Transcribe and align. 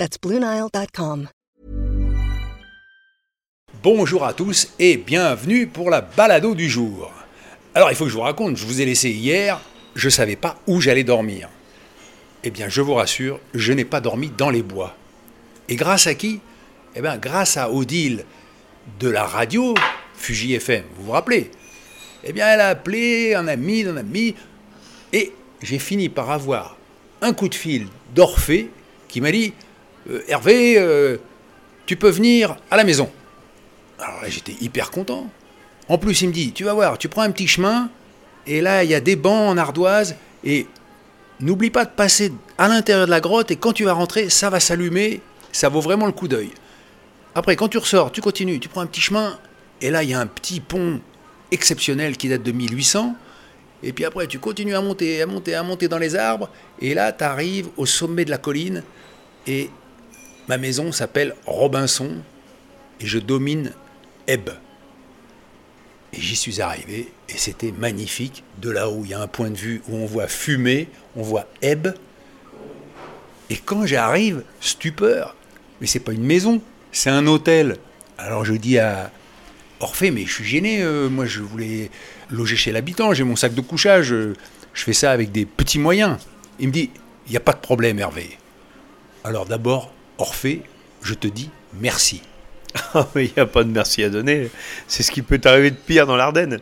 That's. 0.00 0.16
Bonjour 3.82 4.24
à 4.24 4.32
tous 4.32 4.68
et 4.78 4.96
bienvenue 4.96 5.66
pour 5.66 5.90
la 5.90 6.00
balado 6.00 6.54
du 6.54 6.70
jour. 6.70 7.12
Alors, 7.74 7.90
il 7.90 7.96
faut 7.96 8.04
que 8.04 8.10
je 8.10 8.14
vous 8.14 8.22
raconte, 8.22 8.56
je 8.56 8.64
vous 8.64 8.80
ai 8.80 8.86
laissé 8.86 9.10
hier, 9.10 9.60
je 9.94 10.06
ne 10.06 10.10
savais 10.10 10.36
pas 10.36 10.56
où 10.66 10.80
j'allais 10.80 11.04
dormir. 11.04 11.50
Eh 12.44 12.50
bien, 12.50 12.70
je 12.70 12.80
vous 12.80 12.94
rassure, 12.94 13.40
je 13.52 13.74
n'ai 13.74 13.84
pas 13.84 14.00
dormi 14.00 14.30
dans 14.30 14.48
les 14.48 14.62
bois. 14.62 14.96
Et 15.68 15.76
grâce 15.76 16.06
à 16.06 16.14
qui? 16.14 16.40
Eh 16.96 17.02
bien, 17.02 17.18
grâce 17.18 17.58
à 17.58 17.70
Odile 17.70 18.24
de 19.00 19.10
la 19.10 19.26
radio 19.26 19.74
Fuji 20.14 20.54
FM, 20.54 20.84
vous 20.96 21.04
vous 21.04 21.12
rappelez? 21.12 21.50
Eh 22.24 22.32
bien, 22.32 22.48
elle 22.48 22.60
a 22.62 22.68
appelé 22.68 23.34
un 23.34 23.48
ami 23.48 23.84
d'un 23.84 23.98
ami, 23.98 24.34
et 25.12 25.34
j'ai 25.60 25.78
fini 25.78 26.08
par 26.08 26.30
avoir 26.30 26.78
un 27.20 27.34
coup 27.34 27.50
de 27.50 27.54
fil 27.54 27.88
d'Orphée 28.14 28.70
qui 29.06 29.20
m'a 29.20 29.30
dit 29.30 29.52
euh, 30.10 30.22
Hervé, 30.28 30.78
euh, 30.78 31.18
tu 31.86 31.96
peux 31.96 32.10
venir 32.10 32.56
à 32.70 32.76
la 32.76 32.84
maison. 32.84 33.10
Alors 33.98 34.22
là, 34.22 34.28
j'étais 34.28 34.54
hyper 34.60 34.90
content. 34.90 35.30
En 35.88 35.98
plus, 35.98 36.20
il 36.22 36.28
me 36.28 36.32
dit 36.32 36.52
Tu 36.52 36.64
vas 36.64 36.74
voir, 36.74 36.98
tu 36.98 37.08
prends 37.08 37.22
un 37.22 37.30
petit 37.30 37.48
chemin, 37.48 37.90
et 38.46 38.60
là, 38.60 38.84
il 38.84 38.90
y 38.90 38.94
a 38.94 39.00
des 39.00 39.16
bancs 39.16 39.50
en 39.50 39.56
ardoise, 39.56 40.16
et 40.44 40.66
N'oublie 41.40 41.70
pas 41.70 41.86
de 41.86 41.90
passer 41.90 42.32
à 42.58 42.68
l'intérieur 42.68 43.06
de 43.06 43.10
la 43.10 43.20
grotte 43.20 43.50
et 43.50 43.56
quand 43.56 43.72
tu 43.72 43.84
vas 43.84 43.94
rentrer, 43.94 44.28
ça 44.28 44.50
va 44.50 44.60
s'allumer, 44.60 45.22
ça 45.52 45.70
vaut 45.70 45.80
vraiment 45.80 46.04
le 46.04 46.12
coup 46.12 46.28
d'œil. 46.28 46.50
Après, 47.34 47.56
quand 47.56 47.68
tu 47.68 47.78
ressors, 47.78 48.12
tu 48.12 48.20
continues, 48.20 48.60
tu 48.60 48.68
prends 48.68 48.82
un 48.82 48.86
petit 48.86 49.00
chemin 49.00 49.38
et 49.80 49.88
là, 49.90 50.02
il 50.02 50.10
y 50.10 50.14
a 50.14 50.20
un 50.20 50.26
petit 50.26 50.60
pont 50.60 51.00
exceptionnel 51.50 52.18
qui 52.18 52.28
date 52.28 52.42
de 52.42 52.52
1800. 52.52 53.16
Et 53.82 53.94
puis 53.94 54.04
après, 54.04 54.26
tu 54.26 54.38
continues 54.38 54.74
à 54.74 54.82
monter, 54.82 55.22
à 55.22 55.26
monter, 55.26 55.54
à 55.54 55.62
monter 55.62 55.88
dans 55.88 55.96
les 55.96 56.14
arbres 56.14 56.50
et 56.78 56.92
là, 56.92 57.10
tu 57.12 57.24
arrives 57.24 57.68
au 57.78 57.86
sommet 57.86 58.26
de 58.26 58.30
la 58.30 58.38
colline 58.38 58.82
et 59.46 59.70
ma 60.50 60.58
maison 60.58 60.90
s'appelle 60.90 61.36
Robinson 61.46 62.10
et 63.00 63.06
je 63.06 63.20
domine 63.20 63.72
Ebb. 64.26 64.50
Et 66.12 66.20
j'y 66.20 66.34
suis 66.34 66.60
arrivé 66.60 67.12
et 67.28 67.36
c'était 67.36 67.70
magnifique. 67.70 68.42
De 68.60 68.68
là 68.68 68.90
où 68.90 69.04
il 69.04 69.12
y 69.12 69.14
a 69.14 69.20
un 69.20 69.28
point 69.28 69.48
de 69.50 69.56
vue 69.56 69.80
où 69.88 69.94
on 69.94 70.06
voit 70.06 70.26
fumer, 70.26 70.88
on 71.14 71.22
voit 71.22 71.46
Ebb. 71.62 71.94
Et 73.48 73.58
quand 73.58 73.86
j'arrive, 73.86 74.42
stupeur, 74.60 75.36
mais 75.80 75.86
c'est 75.86 76.00
pas 76.00 76.10
une 76.10 76.24
maison, 76.24 76.60
c'est 76.90 77.10
un 77.10 77.28
hôtel. 77.28 77.76
Alors 78.18 78.44
je 78.44 78.54
dis 78.54 78.80
à 78.80 79.12
Orphée, 79.78 80.10
mais 80.10 80.26
je 80.26 80.34
suis 80.34 80.44
gêné, 80.44 80.82
euh, 80.82 81.08
moi 81.08 81.26
je 81.26 81.42
voulais 81.42 81.92
loger 82.28 82.56
chez 82.56 82.72
l'habitant, 82.72 83.14
j'ai 83.14 83.22
mon 83.22 83.36
sac 83.36 83.54
de 83.54 83.60
couchage, 83.60 84.12
euh, 84.12 84.34
je 84.74 84.82
fais 84.82 84.94
ça 84.94 85.12
avec 85.12 85.30
des 85.30 85.46
petits 85.46 85.78
moyens. 85.78 86.18
Il 86.58 86.66
me 86.66 86.72
dit, 86.72 86.90
il 87.28 87.30
n'y 87.30 87.36
a 87.36 87.40
pas 87.40 87.52
de 87.52 87.60
problème 87.60 88.00
Hervé. 88.00 88.36
Alors 89.22 89.46
d'abord, 89.46 89.92
Orphée, 90.20 90.62
je 91.02 91.14
te 91.14 91.26
dis 91.26 91.50
merci. 91.80 92.22
Ah, 92.94 93.06
il 93.16 93.22
n'y 93.22 93.42
a 93.42 93.46
pas 93.46 93.64
de 93.64 93.70
merci 93.70 94.04
à 94.04 94.10
donner. 94.10 94.48
C'est 94.86 95.02
ce 95.02 95.10
qui 95.10 95.22
peut 95.22 95.38
t'arriver 95.38 95.72
de 95.72 95.76
pire 95.76 96.06
dans 96.06 96.14
l'Ardenne. 96.14 96.60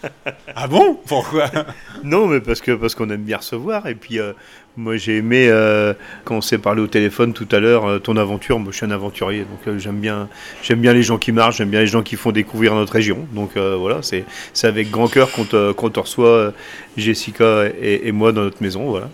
ah 0.54 0.68
bon? 0.68 0.96
Pourquoi? 1.06 1.50
Non, 2.04 2.26
mais 2.26 2.40
parce 2.40 2.60
que 2.60 2.72
parce 2.72 2.94
qu'on 2.94 3.10
aime 3.10 3.24
bien 3.24 3.38
recevoir. 3.38 3.88
Et 3.88 3.96
puis, 3.96 4.20
euh, 4.20 4.34
moi, 4.76 4.96
j'ai 4.96 5.16
aimé, 5.16 5.48
euh, 5.48 5.94
quand 6.24 6.36
on 6.36 6.40
s'est 6.40 6.58
parlé 6.58 6.80
au 6.80 6.86
téléphone 6.86 7.32
tout 7.32 7.48
à 7.50 7.58
l'heure, 7.58 7.86
euh, 7.86 7.98
ton 7.98 8.16
aventure. 8.16 8.60
Moi, 8.60 8.70
je 8.70 8.76
suis 8.76 8.86
un 8.86 8.92
aventurier. 8.92 9.40
Donc, 9.40 9.78
j'aime 9.78 9.98
bien, 9.98 10.28
j'aime 10.62 10.80
bien 10.80 10.92
les 10.92 11.02
gens 11.02 11.18
qui 11.18 11.32
marchent, 11.32 11.56
j'aime 11.56 11.70
bien 11.70 11.80
les 11.80 11.88
gens 11.88 12.02
qui 12.02 12.14
font 12.14 12.30
découvrir 12.30 12.76
notre 12.76 12.92
région. 12.92 13.26
Donc, 13.32 13.56
voilà, 13.56 13.98
c'est 14.02 14.24
avec 14.62 14.92
grand 14.92 15.08
cœur 15.08 15.32
qu'on 15.32 15.44
te, 15.44 16.00
reçoit, 16.00 16.52
Jessica 16.96 17.64
et, 17.80 18.06
et, 18.06 18.12
moi, 18.12 18.30
dans 18.30 18.42
notre 18.42 18.62
maison. 18.62 18.90
Voilà. 18.90 19.10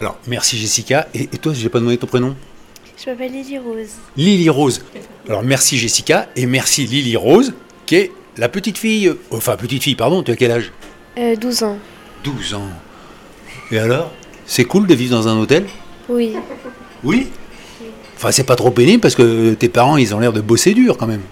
Alors, 0.00 0.18
merci 0.26 0.58
Jessica. 0.58 1.08
Et, 1.14 1.22
et 1.22 1.38
toi, 1.38 1.54
j'ai 1.54 1.70
pas 1.70 1.78
demandé 1.78 1.96
ton 1.96 2.06
prénom? 2.06 2.36
Je 3.04 3.10
m'appelle 3.10 3.32
Lily 3.32 3.58
Rose. 3.58 3.90
Lily 4.16 4.48
Rose. 4.48 4.84
Alors 5.28 5.42
merci 5.42 5.76
Jessica 5.76 6.28
et 6.36 6.46
merci 6.46 6.86
Lily 6.86 7.16
Rose, 7.16 7.52
qui 7.86 7.96
est 7.96 8.12
la 8.36 8.48
petite 8.48 8.78
fille, 8.78 9.08
euh, 9.08 9.18
enfin 9.30 9.56
petite 9.56 9.82
fille, 9.82 9.96
pardon, 9.96 10.22
tu 10.22 10.30
as 10.30 10.36
quel 10.36 10.52
âge 10.52 10.72
euh, 11.18 11.34
12 11.36 11.62
ans. 11.64 11.78
12 12.24 12.54
ans. 12.54 12.68
Et 13.70 13.78
alors 13.78 14.12
C'est 14.46 14.64
cool 14.64 14.86
de 14.86 14.94
vivre 14.94 15.16
dans 15.16 15.28
un 15.28 15.38
hôtel? 15.38 15.64
Oui. 16.08 16.36
Oui? 17.02 17.28
Enfin, 18.16 18.30
c'est 18.30 18.44
pas 18.44 18.56
trop 18.56 18.70
pénible 18.70 19.00
parce 19.00 19.14
que 19.16 19.54
tes 19.54 19.68
parents, 19.68 19.96
ils 19.96 20.14
ont 20.14 20.20
l'air 20.20 20.32
de 20.32 20.40
bosser 20.40 20.74
dur 20.74 20.96
quand 20.96 21.08
même. 21.08 21.22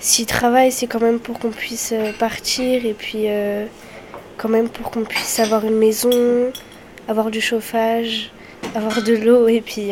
S'ils 0.00 0.26
travaillent, 0.26 0.72
c'est 0.72 0.86
quand 0.86 1.00
même 1.02 1.18
pour 1.18 1.38
qu'on 1.38 1.50
puisse 1.50 1.92
euh, 1.92 2.12
partir 2.18 2.86
et 2.86 2.94
puis 2.94 3.24
euh, 3.26 3.66
quand 4.38 4.48
même 4.48 4.68
pour 4.68 4.90
qu'on 4.90 5.02
puisse 5.02 5.38
avoir 5.38 5.64
une 5.66 5.76
maison, 5.76 6.50
avoir 7.08 7.30
du 7.30 7.40
chauffage, 7.40 8.30
avoir 8.74 9.02
de 9.02 9.14
l'eau 9.14 9.48
et 9.48 9.60
puis 9.60 9.90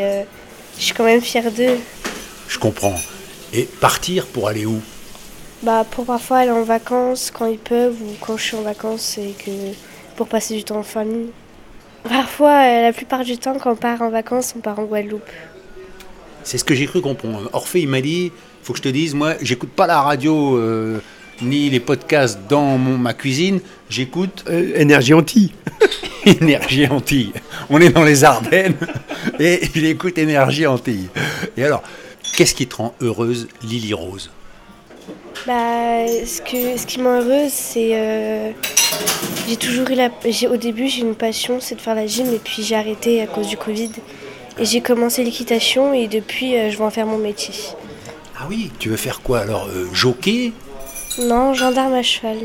je 0.79 0.85
suis 0.85 0.95
quand 0.95 1.05
même 1.05 1.21
fière 1.21 1.51
d'eux. 1.51 1.79
Je 2.49 2.59
comprends. 2.59 2.99
Et 3.53 3.65
partir 3.65 4.27
pour 4.27 4.49
aller 4.49 4.67
où? 4.67 4.81
Bah 5.63 5.85
pour 5.91 6.05
parfois 6.05 6.39
aller 6.39 6.51
en 6.51 6.63
vacances 6.63 7.31
quand 7.33 7.47
ils 7.47 7.59
peuvent 7.59 8.01
ou 8.03 8.15
quand 8.21 8.37
je 8.37 8.43
suis 8.43 8.57
en 8.57 8.63
vacances 8.63 9.19
et 9.19 9.35
que 9.39 9.51
pour 10.17 10.29
passer 10.29 10.57
du 10.57 10.65
temps 10.65 10.79
en 10.79 10.83
famille. 10.83 11.31
Parfois, 12.09 12.65
euh, 12.65 12.83
la 12.83 12.93
plupart 12.93 13.25
du 13.25 13.37
temps, 13.37 13.57
quand 13.59 13.73
on 13.73 13.77
part 13.77 14.01
en 14.03 14.11
vacances, 14.11 14.55
on 14.57 14.61
part 14.61 14.79
en 14.79 14.85
Guadeloupe. 14.85 15.29
C'est 16.45 16.59
ce 16.59 16.65
que 16.65 16.75
j'ai 16.75 16.87
cru 16.87 17.01
comprendre. 17.01 17.51
Orphée, 17.53 17.81
il 17.81 17.89
m'a 17.89 18.01
dit, 18.01 18.31
faut 18.63 18.73
que 18.73 18.79
je 18.79 18.83
te 18.83 18.89
dise, 18.89 19.15
moi, 19.15 19.35
j'écoute 19.41 19.71
pas 19.71 19.87
la 19.87 20.01
radio 20.01 20.57
euh, 20.57 21.01
ni 21.43 21.71
les 21.71 21.81
podcasts 21.81 22.41
dans 22.49 22.79
ma 22.79 23.15
cuisine, 23.15 23.61
j'écoute... 23.89 24.45
Euh, 24.49 24.73
énergie 24.77 25.15
Anti. 25.15 25.53
Énergie 26.27 26.87
Anti. 26.87 27.33
On 27.71 27.81
est 27.81 27.91
dans 27.91 28.05
les 28.05 28.25
Ardennes 28.25 28.77
et 29.39 29.61
il 29.75 29.87
écoute 29.87 30.19
Énergie 30.19 30.67
Antilles. 30.67 31.09
Et 31.57 31.65
alors, 31.65 31.83
qu'est-ce 32.37 32.55
qui 32.55 32.67
te 32.67 32.77
rend 32.77 32.95
heureuse, 33.01 33.49
Lily 33.63 33.95
Rose? 33.95 34.31
Bah, 35.47 36.07
ce, 36.25 36.41
que, 36.41 36.77
ce 36.77 36.87
qui 36.87 36.99
me 36.99 37.07
rend 37.07 37.21
heureuse, 37.21 37.53
c'est. 37.53 37.91
Euh, 37.93 38.51
j'ai 39.49 39.57
toujours 39.57 39.89
eu 39.91 39.95
la. 39.95 40.11
Au 40.51 40.57
début, 40.57 40.89
j'ai 40.89 41.03
une 41.03 41.15
passion, 41.15 41.59
c'est 41.61 41.77
de 41.77 41.81
faire 41.81 41.95
la 41.95 42.07
gym, 42.07 42.27
et 42.33 42.39
puis 42.39 42.63
j'ai 42.65 42.75
arrêté 42.75 43.21
à 43.23 43.27
cause 43.27 43.47
du 43.47 43.57
Covid. 43.57 43.93
Et 44.59 44.65
j'ai 44.65 44.81
commencé 44.81 45.23
l'équitation, 45.23 45.95
et 45.95 46.09
depuis, 46.09 46.57
euh, 46.57 46.71
je 46.71 46.79
vais 46.79 46.85
en 46.85 46.91
faire 46.91 47.07
mon 47.07 47.19
métier. 47.19 47.55
Ah 48.39 48.47
oui, 48.49 48.71
tu 48.79 48.89
veux 48.89 48.97
faire 48.97 49.21
quoi 49.23 49.41
alors 49.41 49.69
euh, 49.69 49.87
Jockey? 49.93 50.53
Non, 51.19 51.55
gendarme 51.55 51.95
à 51.95 52.03
cheval. 52.03 52.39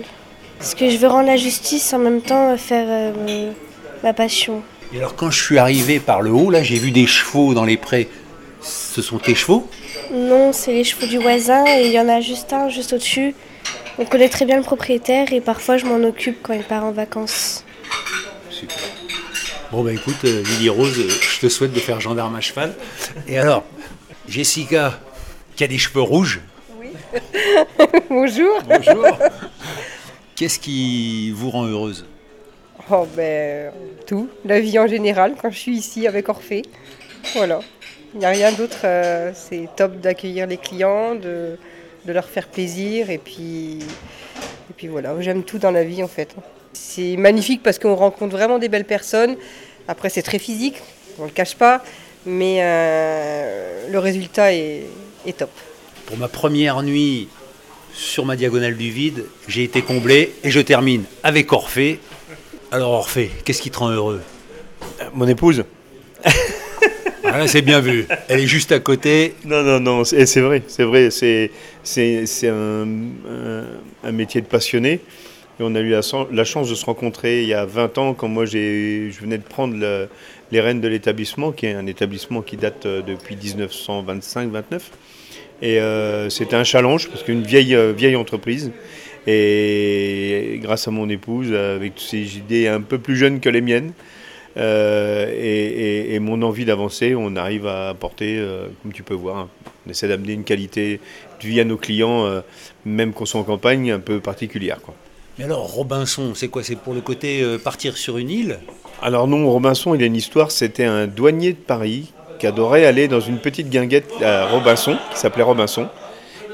Parce 0.57 0.75
que 0.75 0.89
je 0.89 0.97
veux 0.97 1.07
rendre 1.07 1.27
la 1.27 1.37
justice 1.37 1.91
en 1.93 1.99
même 1.99 2.21
temps 2.21 2.55
faire 2.57 3.13
ma 4.03 4.13
passion. 4.13 4.61
Et 4.93 4.97
alors 4.97 5.15
quand 5.15 5.31
je 5.31 5.41
suis 5.41 5.57
arrivé 5.57 5.99
par 5.99 6.21
le 6.21 6.31
haut, 6.31 6.49
là 6.51 6.63
j'ai 6.63 6.77
vu 6.77 6.91
des 6.91 7.07
chevaux 7.07 7.53
dans 7.53 7.65
les 7.65 7.77
prés. 7.77 8.09
Ce 8.61 9.01
sont 9.01 9.17
tes 9.17 9.33
chevaux? 9.35 9.67
Non, 10.13 10.53
c'est 10.53 10.73
les 10.73 10.83
chevaux 10.83 11.07
du 11.07 11.17
voisin 11.17 11.65
et 11.65 11.87
il 11.87 11.91
y 11.91 11.99
en 11.99 12.07
a 12.09 12.21
juste 12.21 12.53
un 12.53 12.69
juste 12.69 12.93
au-dessus. 12.93 13.33
On 13.97 14.05
connaît 14.05 14.29
très 14.29 14.45
bien 14.45 14.57
le 14.57 14.63
propriétaire 14.63 15.33
et 15.33 15.41
parfois 15.41 15.77
je 15.77 15.85
m'en 15.85 16.05
occupe 16.07 16.43
quand 16.43 16.53
il 16.53 16.63
part 16.63 16.83
en 16.83 16.91
vacances. 16.91 17.63
Super. 18.49 18.77
Bon 19.71 19.83
bah 19.83 19.93
écoute, 19.93 20.17
euh, 20.25 20.43
Lily 20.43 20.69
Rose, 20.69 20.99
euh, 20.99 21.09
je 21.09 21.39
te 21.39 21.49
souhaite 21.49 21.71
de 21.71 21.79
faire 21.79 22.01
gendarme 22.01 22.35
à 22.35 22.41
cheval. 22.41 22.75
Et 23.27 23.37
alors, 23.39 23.63
Jessica, 24.27 24.99
qui 25.55 25.63
a 25.63 25.67
des 25.67 25.77
cheveux 25.77 26.01
rouges. 26.01 26.41
Bonjour. 28.09 28.61
Bonjour. 28.67 29.07
Qu'est-ce 30.35 30.59
qui 30.59 31.31
vous 31.31 31.49
rend 31.49 31.65
heureuse? 31.65 32.05
Oh 32.89 33.07
ben 33.15 33.71
tout, 34.07 34.29
la 34.45 34.59
vie 34.59 34.77
en 34.79 34.87
général 34.87 35.35
quand 35.39 35.49
je 35.49 35.57
suis 35.57 35.75
ici 35.75 36.07
avec 36.07 36.29
Orphée. 36.29 36.63
Voilà. 37.35 37.59
Il 38.13 38.19
n'y 38.19 38.25
a 38.25 38.29
rien 38.29 38.51
d'autre, 38.51 38.79
euh, 38.83 39.31
c'est 39.33 39.69
top 39.75 39.99
d'accueillir 40.01 40.47
les 40.47 40.57
clients, 40.57 41.15
de, 41.15 41.57
leur 42.05 42.25
faire 42.25 42.47
plaisir 42.47 43.09
et 43.09 43.17
puis, 43.17 43.79
et 44.69 44.73
puis 44.75 44.87
voilà, 44.87 45.15
j'aime 45.21 45.43
tout 45.43 45.59
dans 45.59 45.71
la 45.71 45.83
vie 45.83 46.03
en 46.03 46.07
fait. 46.07 46.35
C'est 46.73 47.15
magnifique 47.15 47.61
parce 47.63 47.79
qu'on 47.79 47.95
rencontre 47.95 48.35
vraiment 48.35 48.59
des 48.59 48.67
belles 48.67 48.85
personnes. 48.85 49.37
Après 49.87 50.09
c'est 50.09 50.21
très 50.21 50.39
physique, 50.39 50.81
on 51.19 51.23
ne 51.23 51.27
le 51.27 51.33
cache 51.33 51.55
pas, 51.55 51.83
mais 52.25 52.57
euh, 52.61 53.89
le 53.89 53.99
résultat 53.99 54.53
est, 54.53 54.83
est 55.25 55.37
top. 55.37 55.51
Pour 56.11 56.19
ma 56.19 56.27
première 56.27 56.83
nuit 56.83 57.29
sur 57.93 58.25
ma 58.25 58.35
diagonale 58.35 58.75
du 58.75 58.91
vide, 58.91 59.27
j'ai 59.47 59.63
été 59.63 59.81
comblé 59.81 60.33
et 60.43 60.51
je 60.51 60.59
termine 60.59 61.05
avec 61.23 61.53
Orphée 61.53 62.01
alors 62.69 62.91
Orphée, 62.91 63.31
qu'est-ce 63.45 63.61
qui 63.61 63.71
te 63.71 63.77
rend 63.77 63.91
heureux? 63.91 64.19
Mon 65.13 65.25
épouse. 65.25 65.63
ah 67.23 67.47
c'est 67.47 67.61
bien 67.61 67.79
vu. 67.79 68.07
Elle 68.27 68.41
est 68.41 68.45
juste 68.45 68.73
à 68.73 68.81
côté. 68.81 69.35
Non, 69.45 69.63
non, 69.63 69.79
non, 69.79 70.03
c'est 70.03 70.41
vrai, 70.41 70.63
c'est 70.67 70.83
vrai, 70.83 71.11
c'est, 71.11 71.49
c'est, 71.81 72.25
c'est 72.25 72.49
un, 72.49 72.83
un, 72.83 73.63
un 74.03 74.11
métier 74.11 74.41
de 74.41 74.47
passionné. 74.47 74.99
Et 75.61 75.63
on 75.63 75.73
a 75.75 75.79
eu 75.79 75.91
la, 75.91 76.01
la, 76.29 76.43
chance 76.43 76.69
de 76.69 76.75
se 76.75 76.85
rencontrer 76.85 77.43
il 77.43 77.47
y 77.47 77.53
a 77.53 77.63
20 77.65 77.97
ans, 77.99 78.13
quand 78.13 78.27
moi 78.27 78.43
j'ai, 78.43 79.11
je 79.11 79.21
venais 79.21 79.37
de 79.37 79.43
prendre 79.43 79.77
le, 79.77 80.09
les 80.51 80.59
rênes 80.59 80.81
de 80.81 80.89
l'établissement, 80.89 81.53
qui 81.53 81.67
est 81.67 81.73
un 81.73 81.87
établissement 81.87 82.41
qui 82.41 82.57
date 82.57 82.85
euh, 82.85 83.01
depuis 83.01 83.37
1925-29. 83.37 84.81
Et 85.61 85.79
euh, 85.79 86.29
c'était 86.29 86.55
un 86.55 86.63
challenge, 86.63 87.09
parce 87.09 87.23
qu'une 87.23 87.43
vieille, 87.43 87.75
euh, 87.75 87.93
vieille 87.93 88.15
entreprise. 88.15 88.71
Et 89.27 90.59
grâce 90.61 90.87
à 90.87 90.91
mon 90.91 91.07
épouse, 91.09 91.53
avec 91.53 91.93
ses 91.97 92.37
idées 92.37 92.67
un 92.67 92.81
peu 92.81 92.97
plus 92.97 93.15
jeunes 93.15 93.39
que 93.39 93.49
les 93.49 93.61
miennes, 93.61 93.93
euh, 94.57 95.31
et, 95.33 95.65
et, 95.65 96.15
et, 96.15 96.19
mon 96.19 96.41
envie 96.41 96.65
d'avancer, 96.65 97.15
on 97.15 97.35
arrive 97.35 97.67
à 97.67 97.89
apporter, 97.89 98.37
euh, 98.37 98.67
comme 98.81 98.91
tu 98.91 99.03
peux 99.03 99.13
voir, 99.13 99.37
hein, 99.37 99.49
on 99.85 99.89
essaie 99.89 100.07
d'amener 100.07 100.33
une 100.33 100.43
qualité 100.43 100.99
de 101.41 101.47
vie 101.47 101.59
à 101.61 101.63
nos 101.63 101.77
clients, 101.77 102.25
euh, 102.25 102.41
même 102.85 103.13
qu'on 103.13 103.25
soit 103.25 103.39
en 103.39 103.45
campagne, 103.45 103.91
un 103.91 103.99
peu 103.99 104.19
particulière. 104.19 104.81
Quoi. 104.81 104.93
Mais 105.37 105.45
alors, 105.45 105.71
Robinson, 105.71 106.33
c'est 106.35 106.49
quoi? 106.49 106.63
C'est 106.63 106.75
pour 106.75 106.93
le 106.93 107.01
côté 107.01 107.43
partir 107.63 107.95
sur 107.95 108.17
une 108.17 108.29
île? 108.29 108.59
Alors 109.01 109.27
non, 109.27 109.49
Robinson, 109.49 109.95
il 109.95 110.03
a 110.03 110.05
une 110.05 110.17
histoire, 110.17 110.51
c'était 110.51 110.83
un 110.83 111.07
douanier 111.07 111.53
de 111.53 111.57
Paris 111.57 112.11
qui 112.41 112.47
adorait 112.47 112.85
aller 112.87 113.07
dans 113.07 113.19
une 113.19 113.37
petite 113.37 113.69
guinguette 113.69 114.11
à 114.19 114.47
Robinson, 114.47 114.97
qui 115.11 115.19
s'appelait 115.19 115.43
Robinson. 115.43 115.87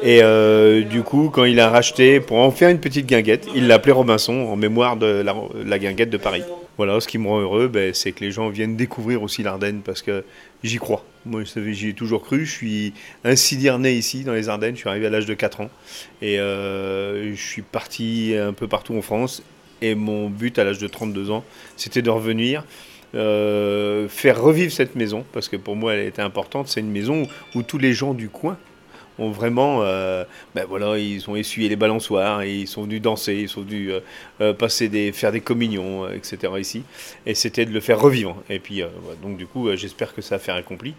Et 0.04 0.19
euh, 0.22 0.84
du 0.84 1.01
coup, 1.01 1.30
quand 1.34 1.45
il 1.45 1.62
a 1.62 1.69
racheté, 1.69 2.19
pour 2.19 2.39
en 2.39 2.51
faire 2.51 2.68
une 2.68 2.81
petite 2.81 3.06
guinguette, 3.06 3.48
il 3.56 3.68
l'a 3.68 3.75
appelé 3.75 3.94
Robinson 3.94 4.34
en 4.34 4.57
mémoire 4.57 4.98
de 4.98 5.24
la, 5.66 5.80
guinguette 5.80 6.10
de 6.10 6.18
Paris. 6.18 6.44
Voilà, 6.75 7.00
ce 7.00 7.07
qui 7.07 7.18
me 7.18 7.30
rend 7.30 7.39
heureux, 7.39 7.69
ben, 7.69 7.94
c'est 7.94 8.12
que 8.12 8.19
les 8.19 8.31
gens 8.31 8.50
viennent 8.50 8.75
découvrir 8.75 9.24
aussi 9.24 9.44
l'Ardenne 9.44 9.80
parce 9.80 10.01
que 10.01 10.25
j'y 10.62 10.75
crois. 10.75 11.06
Moi, 11.25 11.44
j'y 11.45 11.88
ai 11.88 11.94
toujours 11.94 12.22
cru. 12.22 12.45
Je 12.45 12.51
suis 12.51 12.94
sidir 13.36 13.80
né 13.80 13.94
ici, 13.94 14.25
dans 14.25 14.34
les 14.34 14.50
Ardennes. 14.50 14.75
Je 14.75 14.81
suis 14.81 14.89
arrivé 14.89 15.07
à 15.07 15.10
l'âge 15.10 15.25
de 15.25 15.36
4 15.36 15.62
ans. 15.62 15.69
Et 16.22 16.38
euh, 16.38 17.34
je 17.34 17.42
suis 17.42 17.62
parti 17.62 18.36
un 18.38 18.51
peu 18.51 18.68
partout 18.68 18.94
en 18.94 19.01
France. 19.01 19.42
Et 19.81 19.95
mon 19.95 20.30
but 20.30 20.60
à 20.60 20.66
l'âge 20.66 20.80
de 20.80 20.88
32 20.88 21.31
ans, 21.31 21.45
c'était 21.78 22.01
de 22.01 22.10
revenir. 22.10 22.66
Euh, 23.15 24.09
faire 24.09 24.42
revivre 24.42 24.71
cette 24.71 24.95
maison, 24.95 25.24
parce 25.31 25.48
que 25.48 25.56
pour 25.56 25.75
moi 25.75 25.94
elle 25.94 26.07
était 26.07 26.21
importante. 26.21 26.68
C'est 26.68 26.81
une 26.81 26.92
maison 26.92 27.27
où, 27.56 27.63
tous 27.63 27.77
les 27.77 27.94
gens 27.94 28.13
du 28.13 28.30
coin 28.30 28.57
ont 29.19 29.31
vraiment, 29.31 29.81
euh, 29.81 30.25
ben 30.54 30.65
voilà, 30.68 30.98
ils 31.00 31.27
ont 31.30 31.36
essuyé 31.36 31.69
les 31.69 31.75
balançoires, 31.75 32.44
ils 32.44 32.68
sont 32.68 32.83
venus 32.83 33.01
danser, 33.01 33.36
ils 33.36 33.50
sont 33.50 33.62
venus 33.62 33.92
euh, 34.42 34.54
passer 34.54 34.89
des, 34.89 35.12
faire 35.12 35.31
des 35.31 35.42
communions, 35.42 36.07
etc. 36.09 36.54
ici. 36.59 36.83
Et 37.25 37.33
c'était 37.33 37.65
de 37.65 37.71
le 37.71 37.80
faire 37.80 38.00
revivre. 38.00 38.36
Et 38.50 38.59
puis, 38.59 38.83
donc 39.24 39.38
du 39.38 39.48
coup, 39.48 39.74
j'espère 39.75 40.13
que 40.13 40.21
ça 40.21 40.36
a 40.36 40.39
fait 40.39 40.51
accompli. 40.51 40.94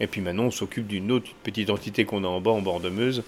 Et 0.00 0.06
puis 0.06 0.20
maintenant, 0.20 0.44
on 0.44 0.50
s'occupe 0.50 0.86
d'une 0.86 1.12
autre 1.12 1.28
petite 1.44 1.70
entité 1.70 2.04
qu'on 2.04 2.24
a 2.24 2.26
en 2.26 2.40
bas, 2.40 2.50
en 2.50 2.60
bord 2.60 2.80
de 2.80 2.88
Meuse, 2.88 3.22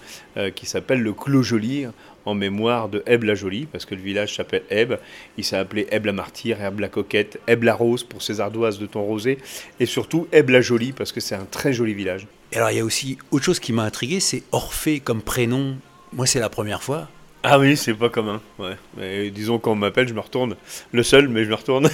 qui 0.55 0.65
s'appelle 0.65 1.01
le 1.01 1.13
Clos 1.13 1.43
Joly, 1.43 1.87
en 2.25 2.33
mémoire 2.33 2.89
de 2.89 3.03
Hebe 3.05 3.23
la 3.23 3.35
Jolie, 3.35 3.67
parce 3.71 3.85
que 3.85 3.95
le 3.95 4.01
village 4.01 4.35
s'appelle 4.35 4.63
Hebe. 4.69 4.95
Il 5.37 5.43
s'est 5.43 5.57
appelé 5.57 5.87
Hebe 5.91 6.07
la 6.07 6.11
Martyre, 6.11 6.61
Hebe 6.61 6.79
la 6.79 6.89
Coquette, 6.89 7.39
Hebe 7.47 7.63
la 7.63 7.75
Rose 7.75 8.03
pour 8.03 8.21
ses 8.21 8.39
ardoises 8.39 8.79
de 8.79 8.87
thon 8.87 9.03
rosé, 9.03 9.37
et 9.79 9.85
surtout 9.85 10.27
Hebe 10.31 10.49
la 10.49 10.61
Jolie, 10.61 10.91
parce 10.91 11.11
que 11.11 11.19
c'est 11.19 11.35
un 11.35 11.45
très 11.45 11.71
joli 11.71 11.93
village. 11.93 12.27
Et 12.51 12.57
alors, 12.57 12.71
il 12.71 12.77
y 12.77 12.79
a 12.79 12.85
aussi 12.85 13.17
autre 13.31 13.45
chose 13.45 13.59
qui 13.59 13.73
m'a 13.73 13.83
intrigué, 13.83 14.19
c'est 14.19 14.43
Orphée 14.51 14.99
comme 14.99 15.21
prénom. 15.21 15.77
Moi, 16.13 16.25
c'est 16.25 16.39
la 16.39 16.49
première 16.49 16.81
fois. 16.81 17.09
Ah 17.47 17.59
oui, 17.59 17.77
c'est 17.77 17.93
pas 17.93 18.09
commun. 18.09 18.41
Ouais. 18.57 18.75
Mais 18.97 19.29
disons 19.29 19.59
quand 19.59 19.73
on 19.73 19.75
m'appelle, 19.75 20.07
je 20.07 20.15
me 20.15 20.19
retourne. 20.19 20.55
Le 20.91 21.03
seul, 21.03 21.27
mais 21.27 21.43
je 21.43 21.49
me 21.49 21.53
retourne. 21.53 21.87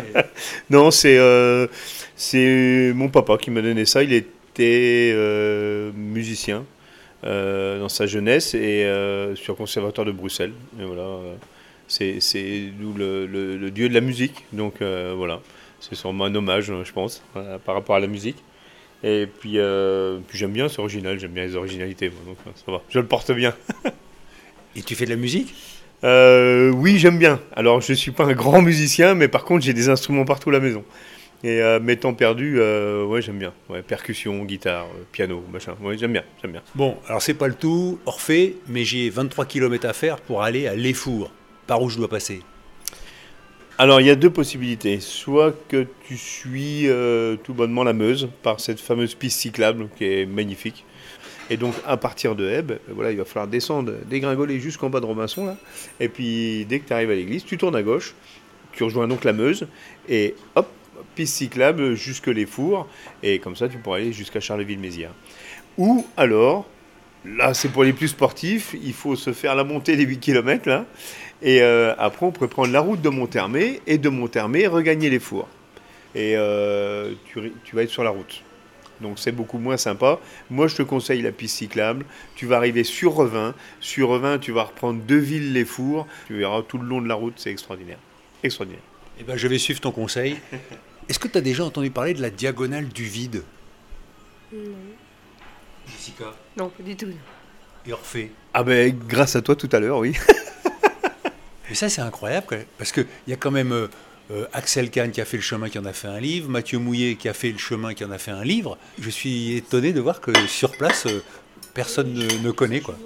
non, 0.70 0.92
c'est 0.92 1.18
euh, 1.18 1.66
c'est 2.14 2.92
mon 2.94 3.08
papa 3.08 3.36
qui 3.36 3.50
m'a 3.50 3.60
donné 3.60 3.86
ça. 3.86 4.04
Il 4.04 4.12
était 4.12 5.10
euh, 5.12 5.90
musicien 5.96 6.64
euh, 7.24 7.80
dans 7.80 7.88
sa 7.88 8.06
jeunesse 8.06 8.54
et 8.54 8.88
sur 9.34 9.56
conservatoire 9.56 10.06
de 10.06 10.12
Bruxelles. 10.12 10.52
Voilà, 10.78 11.18
c'est 11.88 12.20
nous 12.78 12.94
le, 12.94 13.26
le, 13.26 13.70
dieu 13.72 13.88
de 13.88 13.94
la 13.94 14.00
musique. 14.00 14.46
Donc 14.52 14.74
voilà, 14.80 15.40
c'est 15.80 15.96
sûrement 15.96 16.26
un 16.26 16.34
hommage, 16.36 16.66
je 16.66 16.92
pense, 16.92 17.20
par 17.64 17.74
rapport 17.74 17.96
à 17.96 18.00
la 18.00 18.06
musique. 18.06 18.44
Et 19.02 19.26
puis, 19.26 19.58
puis 20.28 20.38
j'aime 20.38 20.52
bien, 20.52 20.68
c'est 20.68 20.78
original, 20.78 21.18
j'aime 21.18 21.32
bien 21.32 21.46
les 21.46 21.56
originalités. 21.56 22.10
Donc 22.10 22.36
ça 22.64 22.70
va, 22.70 22.80
je 22.90 23.00
le 23.00 23.06
porte 23.06 23.32
bien. 23.32 23.54
Et 24.76 24.82
tu 24.82 24.94
fais 24.94 25.04
de 25.04 25.10
la 25.10 25.16
musique 25.16 25.54
euh, 26.04 26.70
Oui, 26.70 26.98
j'aime 26.98 27.18
bien. 27.18 27.40
Alors, 27.54 27.80
je 27.80 27.92
ne 27.92 27.96
suis 27.96 28.10
pas 28.10 28.24
un 28.24 28.32
grand 28.32 28.62
musicien, 28.62 29.14
mais 29.14 29.28
par 29.28 29.44
contre, 29.44 29.64
j'ai 29.64 29.72
des 29.72 29.88
instruments 29.88 30.24
partout 30.24 30.50
à 30.50 30.52
la 30.52 30.60
maison. 30.60 30.84
Et 31.44 31.60
euh, 31.60 31.78
mes 31.78 31.96
temps 31.96 32.14
perdus, 32.14 32.56
euh, 32.58 33.04
ouais, 33.04 33.20
j'aime 33.20 33.38
bien. 33.38 33.52
Ouais, 33.68 33.82
percussion, 33.82 34.44
guitare, 34.44 34.86
piano, 35.12 35.44
machin. 35.52 35.74
Ouais, 35.82 35.98
j'aime 35.98 36.12
bien, 36.12 36.24
j'aime 36.40 36.52
bien. 36.52 36.62
Bon, 36.74 36.96
alors 37.06 37.20
c'est 37.20 37.34
pas 37.34 37.48
le 37.48 37.54
tout, 37.54 37.98
Orphée, 38.06 38.56
mais 38.66 38.84
j'ai 38.84 39.10
23 39.10 39.44
km 39.44 39.86
à 39.86 39.92
faire 39.92 40.16
pour 40.16 40.42
aller 40.42 40.66
à 40.66 40.74
l'Effour. 40.74 41.30
Par 41.66 41.82
où 41.82 41.90
je 41.90 41.98
dois 41.98 42.08
passer? 42.08 42.40
Alors, 43.76 44.00
il 44.00 44.06
y 44.06 44.10
a 44.10 44.14
deux 44.14 44.30
possibilités. 44.30 45.00
Soit 45.00 45.54
que 45.68 45.86
tu 46.06 46.16
suis 46.16 46.88
euh, 46.88 47.36
tout 47.36 47.54
bonnement 47.54 47.82
la 47.82 47.92
Meuse 47.92 48.28
par 48.42 48.60
cette 48.60 48.78
fameuse 48.78 49.14
piste 49.14 49.40
cyclable 49.40 49.88
qui 49.98 50.04
est 50.04 50.26
magnifique. 50.26 50.84
Et 51.50 51.56
donc, 51.56 51.74
à 51.86 51.96
partir 51.96 52.34
de 52.34 52.48
Hebe, 52.48 52.72
voilà, 52.88 53.10
il 53.10 53.18
va 53.18 53.24
falloir 53.24 53.46
descendre, 53.46 53.92
dégringoler 54.08 54.60
jusqu'en 54.60 54.88
bas 54.88 55.00
de 55.00 55.06
Robinson. 55.06 55.46
Là. 55.46 55.56
Et 56.00 56.08
puis, 56.08 56.64
dès 56.68 56.80
que 56.80 56.86
tu 56.86 56.92
arrives 56.92 57.10
à 57.10 57.14
l'église, 57.14 57.44
tu 57.44 57.58
tournes 57.58 57.76
à 57.76 57.82
gauche, 57.82 58.14
tu 58.72 58.82
rejoins 58.84 59.06
donc 59.08 59.24
la 59.24 59.32
Meuse, 59.32 59.66
et 60.08 60.34
hop, 60.54 60.68
piste 61.14 61.34
cyclable 61.36 61.94
jusque 61.94 62.28
les 62.28 62.46
fours. 62.46 62.88
Et 63.22 63.38
comme 63.38 63.56
ça, 63.56 63.68
tu 63.68 63.78
pourras 63.78 63.98
aller 63.98 64.12
jusqu'à 64.12 64.40
Charleville-Mézières. 64.40 65.14
Ou 65.76 66.06
alors, 66.16 66.66
là, 67.24 67.52
c'est 67.52 67.68
pour 67.68 67.84
les 67.84 67.92
plus 67.92 68.08
sportifs, 68.08 68.74
il 68.82 68.92
faut 68.92 69.16
se 69.16 69.32
faire 69.32 69.54
la 69.54 69.64
montée 69.64 69.96
des 69.96 70.04
8 70.04 70.18
km, 70.18 70.68
là. 70.68 70.86
Et 71.42 71.60
euh, 71.60 71.94
après, 71.98 72.24
on 72.24 72.32
pourrait 72.32 72.48
prendre 72.48 72.72
la 72.72 72.80
route 72.80 73.02
de 73.02 73.08
Monthermé, 73.10 73.80
et 73.86 73.98
de 73.98 74.08
Monthermé, 74.08 74.66
regagner 74.66 75.10
les 75.10 75.18
fours. 75.18 75.48
Et 76.14 76.36
euh, 76.36 77.12
tu 77.64 77.76
vas 77.76 77.82
être 77.82 77.90
sur 77.90 78.04
la 78.04 78.10
route. 78.10 78.42
Donc 79.00 79.18
c'est 79.18 79.32
beaucoup 79.32 79.58
moins 79.58 79.76
sympa. 79.76 80.20
Moi, 80.50 80.68
je 80.68 80.76
te 80.76 80.82
conseille 80.82 81.22
la 81.22 81.32
piste 81.32 81.58
cyclable. 81.58 82.04
Tu 82.34 82.46
vas 82.46 82.56
arriver 82.56 82.84
sur 82.84 83.14
Revin. 83.14 83.54
Sur 83.80 84.08
Revin, 84.08 84.38
tu 84.38 84.52
vas 84.52 84.64
reprendre 84.64 85.02
Deville-les-Fours. 85.04 86.06
Tu 86.26 86.38
verras 86.38 86.62
tout 86.62 86.78
le 86.78 86.86
long 86.86 87.00
de 87.00 87.08
la 87.08 87.14
route, 87.14 87.34
c'est 87.36 87.50
extraordinaire. 87.50 87.98
Extraordinaire. 88.42 88.82
Eh 89.20 89.24
ben, 89.24 89.36
je 89.36 89.48
vais 89.48 89.58
suivre 89.58 89.80
ton 89.80 89.92
conseil. 89.92 90.38
Est-ce 91.08 91.18
que 91.18 91.28
tu 91.28 91.38
as 91.38 91.42
déjà 91.42 91.64
entendu 91.64 91.90
parler 91.90 92.14
de 92.14 92.22
la 92.22 92.30
diagonale 92.30 92.88
du 92.88 93.04
vide? 93.04 93.42
Non. 94.52 94.60
Jessica? 95.86 96.34
Non, 96.56 96.70
pas 96.70 96.82
du 96.82 96.96
tout. 96.96 97.08
Et 97.86 97.92
Orphée? 97.92 98.32
Ah 98.54 98.62
ben, 98.62 98.96
grâce 99.06 99.36
à 99.36 99.42
toi 99.42 99.54
tout 99.54 99.68
à 99.72 99.80
l'heure, 99.80 99.98
oui. 99.98 100.14
Et 101.70 101.74
ça, 101.74 101.88
c'est 101.88 102.00
incroyable, 102.02 102.46
parce 102.78 102.92
qu'il 102.92 103.06
y 103.26 103.32
a 103.32 103.36
quand 103.36 103.50
même 103.50 103.88
euh, 104.30 104.46
Axel 104.52 104.90
Kahn 104.90 105.10
qui 105.10 105.20
a 105.20 105.24
fait 105.24 105.36
le 105.36 105.42
chemin, 105.42 105.68
qui 105.68 105.78
en 105.78 105.84
a 105.84 105.92
fait 105.92 106.08
un 106.08 106.20
livre, 106.20 106.48
Mathieu 106.48 106.78
Mouillet 106.78 107.16
qui 107.16 107.28
a 107.28 107.34
fait 107.34 107.50
le 107.50 107.58
chemin, 107.58 107.94
qui 107.94 108.04
en 108.04 108.10
a 108.10 108.18
fait 108.18 108.30
un 108.30 108.44
livre. 108.44 108.78
Je 109.00 109.10
suis 109.10 109.56
étonné 109.56 109.92
de 109.92 110.00
voir 110.00 110.20
que 110.20 110.32
sur 110.46 110.70
place, 110.72 111.06
euh, 111.06 111.22
personne 111.74 112.12
ne, 112.12 112.46
ne, 112.46 112.50
connaît. 112.50 112.80
Quoi. 112.80 112.96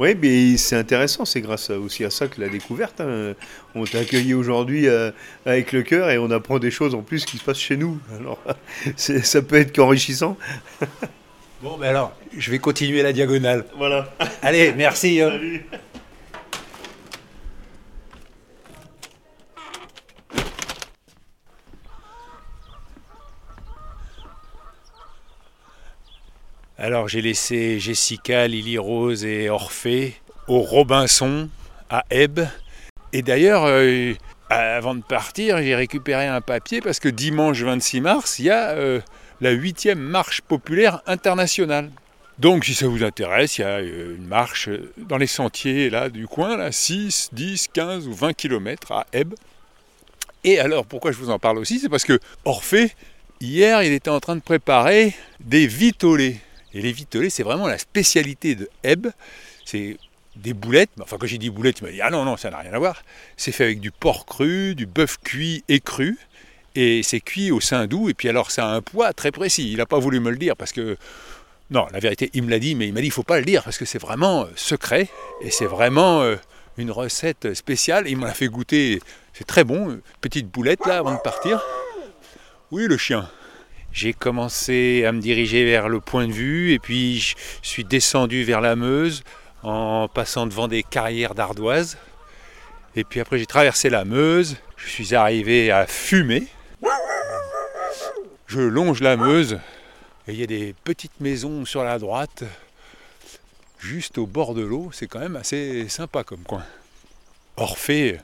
Oui, 0.00 0.16
mais 0.20 0.56
c'est 0.56 0.76
intéressant, 0.76 1.24
c'est 1.24 1.40
grâce 1.40 1.70
aussi 1.70 2.04
à 2.04 2.10
ça 2.10 2.26
que 2.26 2.40
la 2.40 2.48
découverte. 2.48 3.00
Hein. 3.00 3.34
On 3.76 3.84
t'a 3.84 4.00
accueilli 4.00 4.34
aujourd'hui 4.34 4.88
euh, 4.88 5.12
avec 5.46 5.70
le 5.70 5.82
cœur 5.82 6.10
et 6.10 6.18
on 6.18 6.30
apprend 6.32 6.58
des 6.58 6.72
choses 6.72 6.94
en 6.96 7.02
plus 7.02 7.24
qui 7.24 7.38
se 7.38 7.44
passent 7.44 7.60
chez 7.60 7.76
nous. 7.76 8.00
Alors, 8.18 8.42
ça 8.96 9.42
peut 9.42 9.56
être 9.56 9.74
qu'enrichissant. 9.74 10.36
Bon, 11.62 11.78
ben 11.78 11.88
alors, 11.88 12.12
je 12.36 12.50
vais 12.50 12.58
continuer 12.58 13.02
la 13.02 13.12
diagonale. 13.12 13.64
Voilà. 13.78 14.12
Allez, 14.42 14.72
merci. 14.76 15.20
Hein. 15.20 15.30
Salut. 15.30 15.64
Alors 26.84 27.08
j'ai 27.08 27.22
laissé 27.22 27.80
Jessica, 27.80 28.46
Lily 28.46 28.76
Rose 28.76 29.24
et 29.24 29.48
Orphée 29.48 30.20
au 30.48 30.60
Robinson 30.60 31.48
à 31.88 32.04
Hebe. 32.10 32.40
Et 33.14 33.22
d'ailleurs, 33.22 33.64
euh, 33.64 34.12
avant 34.50 34.94
de 34.94 35.00
partir, 35.00 35.62
j'ai 35.62 35.74
récupéré 35.74 36.26
un 36.26 36.42
papier 36.42 36.82
parce 36.82 37.00
que 37.00 37.08
dimanche 37.08 37.62
26 37.62 38.02
mars, 38.02 38.38
il 38.38 38.44
y 38.44 38.50
a 38.50 38.72
euh, 38.72 39.00
la 39.40 39.52
huitième 39.52 39.98
marche 39.98 40.42
populaire 40.42 41.00
internationale. 41.06 41.90
Donc 42.38 42.66
si 42.66 42.74
ça 42.74 42.86
vous 42.86 43.02
intéresse, 43.02 43.56
il 43.56 43.62
y 43.62 43.64
a 43.64 43.78
euh, 43.78 44.16
une 44.18 44.26
marche 44.26 44.68
dans 44.98 45.16
les 45.16 45.26
sentiers 45.26 45.88
là, 45.88 46.10
du 46.10 46.26
coin, 46.26 46.58
là, 46.58 46.70
6, 46.70 47.30
10, 47.32 47.68
15 47.72 48.08
ou 48.08 48.12
20 48.12 48.34
km 48.34 48.92
à 48.92 49.06
Hebe. 49.14 49.32
Et 50.44 50.58
alors 50.58 50.84
pourquoi 50.84 51.12
je 51.12 51.16
vous 51.16 51.30
en 51.30 51.38
parle 51.38 51.56
aussi, 51.56 51.78
c'est 51.78 51.88
parce 51.88 52.04
que 52.04 52.20
Orphée, 52.44 52.92
hier, 53.40 53.82
il 53.82 53.94
était 53.94 54.10
en 54.10 54.20
train 54.20 54.36
de 54.36 54.42
préparer 54.42 55.14
des 55.40 55.66
vitolets. 55.66 56.42
Et 56.74 56.82
les 56.82 56.92
vitolets, 56.92 57.30
c'est 57.30 57.44
vraiment 57.44 57.68
la 57.68 57.78
spécialité 57.78 58.54
de 58.56 58.68
Hebe. 58.82 59.08
C'est 59.64 59.96
des 60.36 60.52
boulettes. 60.52 60.90
Enfin, 61.00 61.16
quand 61.18 61.26
j'ai 61.26 61.38
dit 61.38 61.50
boulettes, 61.50 61.78
il 61.80 61.84
m'a 61.84 61.90
dit 61.92 62.02
Ah 62.02 62.10
non, 62.10 62.24
non, 62.24 62.36
ça 62.36 62.50
n'a 62.50 62.58
rien 62.58 62.72
à 62.72 62.78
voir. 62.78 63.02
C'est 63.36 63.52
fait 63.52 63.64
avec 63.64 63.80
du 63.80 63.90
porc 63.90 64.26
cru, 64.26 64.74
du 64.74 64.86
bœuf 64.86 65.18
cuit 65.22 65.64
et 65.68 65.80
cru. 65.80 66.18
Et 66.74 67.04
c'est 67.04 67.20
cuit 67.20 67.52
au 67.52 67.60
sein 67.60 67.86
doux, 67.86 68.08
et 68.08 68.14
puis 68.14 68.28
alors 68.28 68.50
ça 68.50 68.68
a 68.68 68.74
un 68.74 68.82
poids 68.82 69.12
très 69.12 69.30
précis. 69.30 69.70
Il 69.70 69.76
n'a 69.76 69.86
pas 69.86 69.98
voulu 70.00 70.18
me 70.20 70.30
le 70.30 70.36
dire 70.36 70.56
parce 70.56 70.72
que. 70.72 70.96
Non, 71.70 71.86
la 71.92 71.98
vérité, 71.98 72.30
il 72.34 72.42
me 72.42 72.50
l'a 72.50 72.58
dit, 72.58 72.74
mais 72.74 72.88
il 72.88 72.92
m'a 72.92 73.00
dit 73.00 73.06
il 73.06 73.12
faut 73.12 73.22
pas 73.22 73.38
le 73.38 73.44
dire 73.44 73.62
parce 73.64 73.78
que 73.78 73.86
c'est 73.86 73.98
vraiment 73.98 74.42
euh, 74.42 74.48
secret 74.54 75.08
et 75.40 75.50
c'est 75.50 75.64
vraiment 75.64 76.20
euh, 76.20 76.36
une 76.76 76.90
recette 76.90 77.54
spéciale. 77.54 78.06
Il 78.06 78.18
m'en 78.18 78.26
a 78.26 78.34
fait 78.34 78.48
goûter, 78.48 79.00
c'est 79.32 79.46
très 79.46 79.64
bon, 79.64 79.98
petite 80.20 80.48
boulette 80.48 80.84
là 80.86 80.98
avant 80.98 81.14
de 81.14 81.20
partir. 81.20 81.64
Oui, 82.70 82.86
le 82.86 82.98
chien. 82.98 83.28
J'ai 83.94 84.12
commencé 84.12 85.04
à 85.06 85.12
me 85.12 85.20
diriger 85.20 85.64
vers 85.64 85.88
le 85.88 86.00
point 86.00 86.26
de 86.26 86.32
vue 86.32 86.72
et 86.72 86.80
puis 86.80 87.20
je 87.20 87.36
suis 87.62 87.84
descendu 87.84 88.42
vers 88.42 88.60
la 88.60 88.74
Meuse 88.74 89.22
en 89.62 90.08
passant 90.08 90.48
devant 90.48 90.66
des 90.66 90.82
carrières 90.82 91.36
d'ardoises. 91.36 91.96
Et 92.96 93.04
puis 93.04 93.20
après 93.20 93.38
j'ai 93.38 93.46
traversé 93.46 93.90
la 93.90 94.04
Meuse, 94.04 94.56
je 94.76 94.88
suis 94.88 95.14
arrivé 95.14 95.70
à 95.70 95.86
Fumer. 95.86 96.48
Je 98.48 98.60
longe 98.60 99.00
la 99.00 99.16
Meuse 99.16 99.60
et 100.26 100.32
il 100.32 100.40
y 100.40 100.42
a 100.42 100.46
des 100.46 100.74
petites 100.82 101.20
maisons 101.20 101.64
sur 101.64 101.84
la 101.84 102.00
droite, 102.00 102.42
juste 103.78 104.18
au 104.18 104.26
bord 104.26 104.54
de 104.54 104.62
l'eau. 104.62 104.90
C'est 104.92 105.06
quand 105.06 105.20
même 105.20 105.36
assez 105.36 105.88
sympa 105.88 106.24
comme 106.24 106.42
coin. 106.42 106.64
Orphée, 107.56 108.18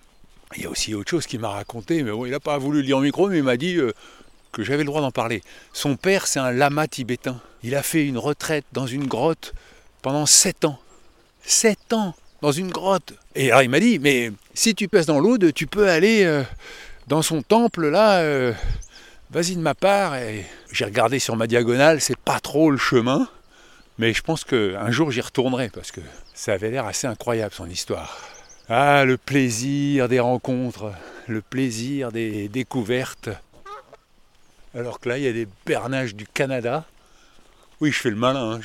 il 0.56 0.64
y 0.64 0.66
a 0.66 0.70
aussi 0.70 0.94
autre 0.96 1.10
chose 1.10 1.28
qu'il 1.28 1.38
m'a 1.38 1.50
raconté, 1.50 2.02
mais 2.02 2.10
bon, 2.10 2.26
il 2.26 2.32
n'a 2.32 2.40
pas 2.40 2.58
voulu 2.58 2.78
le 2.78 2.86
dire 2.86 2.96
au 2.96 3.02
micro, 3.02 3.28
mais 3.28 3.38
il 3.38 3.44
m'a 3.44 3.56
dit 3.56 3.76
euh, 3.76 3.92
que 4.52 4.62
j'avais 4.62 4.78
le 4.78 4.87
droit 4.87 5.00
d'en 5.00 5.11
parler. 5.11 5.42
Son 5.73 5.97
père, 5.97 6.26
c'est 6.26 6.40
un 6.40 6.50
lama 6.50 6.88
tibétain. 6.88 7.40
Il 7.62 7.75
a 7.75 7.83
fait 7.83 8.07
une 8.07 8.19
retraite 8.19 8.64
dans 8.73 8.87
une 8.87 9.07
grotte 9.07 9.54
pendant 10.02 10.26
7 10.26 10.64
ans. 10.64 10.78
7 11.42 11.92
ans 11.92 12.14
dans 12.42 12.52
une 12.52 12.71
grotte. 12.71 13.14
Et 13.35 13.50
alors 13.50 13.62
il 13.62 13.71
m'a 13.71 13.80
dit, 13.80 13.99
mais 13.99 14.33
si 14.54 14.75
tu 14.75 14.88
passes 14.88 15.07
dans 15.07 15.21
l'Aude, 15.21 15.52
tu 15.54 15.66
peux 15.66 15.88
aller 15.88 16.25
euh, 16.25 16.42
dans 17.07 17.23
son 17.23 17.42
temple 17.42 17.88
là, 17.88 18.21
euh, 18.21 18.52
vas-y 19.30 19.57
de 19.57 19.61
ma 19.61 19.75
part. 19.75 20.14
J'ai 20.73 20.85
regardé 20.85 21.19
sur 21.19 21.37
ma 21.37 21.47
diagonale, 21.47 22.00
c'est 22.00 22.19
pas 22.19 22.40
trop 22.40 22.71
le 22.71 22.78
chemin, 22.78 23.28
mais 23.99 24.12
je 24.12 24.23
pense 24.23 24.45
qu'un 24.45 24.90
jour 24.90 25.11
j'y 25.11 25.21
retournerai 25.21 25.69
parce 25.69 25.92
que 25.92 26.00
ça 26.35 26.52
avait 26.52 26.71
l'air 26.71 26.87
assez 26.87 27.07
incroyable 27.07 27.52
son 27.54 27.69
histoire. 27.69 28.19
Ah, 28.69 29.04
le 29.04 29.16
plaisir 29.16 30.09
des 30.09 30.21
rencontres, 30.21 30.92
le 31.26 31.42
plaisir 31.42 32.12
des 32.12 32.49
découvertes. 32.49 33.28
Alors 34.74 35.00
que 35.00 35.08
là, 35.08 35.18
il 35.18 35.24
y 35.24 35.28
a 35.28 35.32
des 35.32 35.48
bernages 35.66 36.14
du 36.14 36.26
Canada. 36.26 36.84
Oui, 37.80 37.90
je 37.90 37.98
fais 37.98 38.10
le 38.10 38.16
malin, 38.16 38.52
hein, 38.52 38.60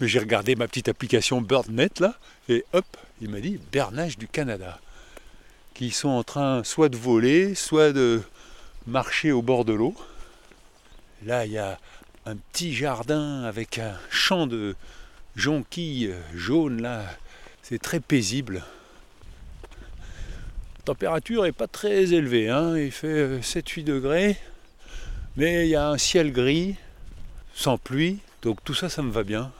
mais 0.00 0.08
j'ai 0.08 0.18
regardé 0.18 0.54
ma 0.56 0.68
petite 0.68 0.88
application 0.88 1.40
BirdNet 1.40 2.00
là, 2.00 2.14
et 2.48 2.64
hop, 2.72 2.84
il 3.20 3.30
m'a 3.30 3.40
dit 3.40 3.58
bernages 3.72 4.18
du 4.18 4.28
Canada, 4.28 4.78
qui 5.74 5.90
sont 5.90 6.10
en 6.10 6.22
train 6.22 6.62
soit 6.62 6.88
de 6.88 6.96
voler, 6.96 7.54
soit 7.54 7.92
de 7.92 8.22
marcher 8.86 9.32
au 9.32 9.42
bord 9.42 9.64
de 9.64 9.72
l'eau. 9.72 9.94
Là, 11.24 11.46
il 11.46 11.52
y 11.52 11.58
a 11.58 11.78
un 12.26 12.36
petit 12.36 12.74
jardin 12.74 13.42
avec 13.44 13.78
un 13.78 13.96
champ 14.10 14.46
de 14.46 14.76
jonquilles 15.34 16.14
jaunes 16.34 16.82
là. 16.82 17.04
C'est 17.62 17.80
très 17.80 18.00
paisible. 18.00 18.62
La 20.78 20.82
température 20.84 21.42
n'est 21.42 21.52
pas 21.52 21.66
très 21.66 22.12
élevée, 22.12 22.48
hein. 22.48 22.76
il 22.76 22.92
fait 22.92 23.08
euh, 23.08 23.40
7-8 23.40 23.82
degrés, 23.82 24.36
mais 25.36 25.66
il 25.66 25.70
y 25.70 25.76
a 25.76 25.88
un 25.88 25.98
ciel 25.98 26.32
gris, 26.32 26.76
sans 27.54 27.78
pluie, 27.78 28.18
donc 28.42 28.62
tout 28.64 28.74
ça, 28.74 28.88
ça 28.88 29.02
me 29.02 29.10
va 29.10 29.22
bien. 29.22 29.52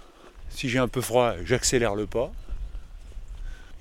Si 0.48 0.68
j'ai 0.68 0.78
un 0.78 0.88
peu 0.88 1.00
froid, 1.00 1.34
j'accélère 1.44 1.94
le 1.94 2.06
pas. 2.06 2.32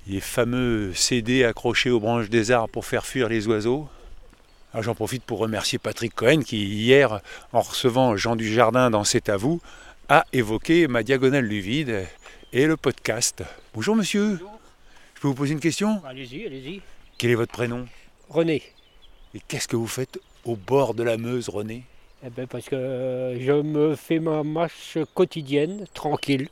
Les 0.06 0.20
fameux 0.20 0.92
CD 0.94 1.44
accrochés 1.44 1.90
aux 1.90 2.00
branches 2.00 2.28
des 2.28 2.50
arbres 2.50 2.70
pour 2.70 2.84
faire 2.84 3.06
fuir 3.06 3.28
les 3.28 3.46
oiseaux. 3.48 3.88
Alors 4.72 4.82
j'en 4.82 4.94
profite 4.94 5.24
pour 5.24 5.38
remercier 5.38 5.78
Patrick 5.78 6.14
Cohen 6.14 6.42
qui, 6.42 6.66
hier, 6.66 7.20
en 7.52 7.60
recevant 7.60 8.16
Jean 8.16 8.36
Dujardin 8.36 8.90
dans 8.90 9.04
C'est 9.04 9.28
à 9.28 9.36
vous, 9.36 9.60
a 10.08 10.26
évoqué 10.32 10.86
ma 10.86 11.02
diagonale 11.02 11.48
du 11.48 11.60
vide 11.60 12.06
et 12.52 12.66
le 12.66 12.76
podcast. 12.76 13.42
Bonjour 13.74 13.96
monsieur. 13.96 14.38
Je 15.14 15.20
peux 15.20 15.28
vous 15.28 15.34
poser 15.34 15.54
une 15.54 15.60
question? 15.60 16.02
Allez-y, 16.04 16.46
allez-y. 16.46 16.82
Quel 17.16 17.30
est 17.30 17.34
votre 17.36 17.52
prénom? 17.52 17.86
René. 18.28 18.62
Et 19.34 19.40
qu'est-ce 19.48 19.66
que 19.66 19.76
vous 19.76 19.88
faites 19.88 20.20
au 20.48 20.56
bord 20.56 20.94
de 20.94 21.02
la 21.02 21.16
Meuse, 21.16 21.48
René 21.48 21.82
Eh 22.24 22.30
ben 22.30 22.46
parce 22.46 22.68
que 22.68 22.76
euh, 22.76 23.40
je 23.40 23.52
me 23.52 23.94
fais 23.94 24.18
ma 24.18 24.42
marche 24.42 24.98
quotidienne, 25.14 25.86
tranquille. 25.94 26.48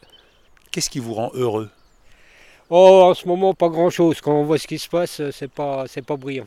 Qu'est-ce 0.71 0.91
qui 0.91 0.99
vous 0.99 1.15
rend 1.15 1.31
heureux? 1.35 1.71
Oh, 2.71 3.03
en 3.05 3.15
ce 3.15 3.29
moment, 3.29 3.55
pas 3.55 3.69
grand-chose. 3.69 4.21
Quand 4.21 4.33
on 4.33 4.45
voit 4.45 4.59
ce 4.59 4.67
qui 4.67 4.79
se 4.79 4.89
passe, 4.89 5.21
euh, 5.21 5.31
c'est 5.31 5.51
pas, 5.51 5.85
c'est 5.87 6.03
pas 6.05 6.17
brillant. 6.17 6.47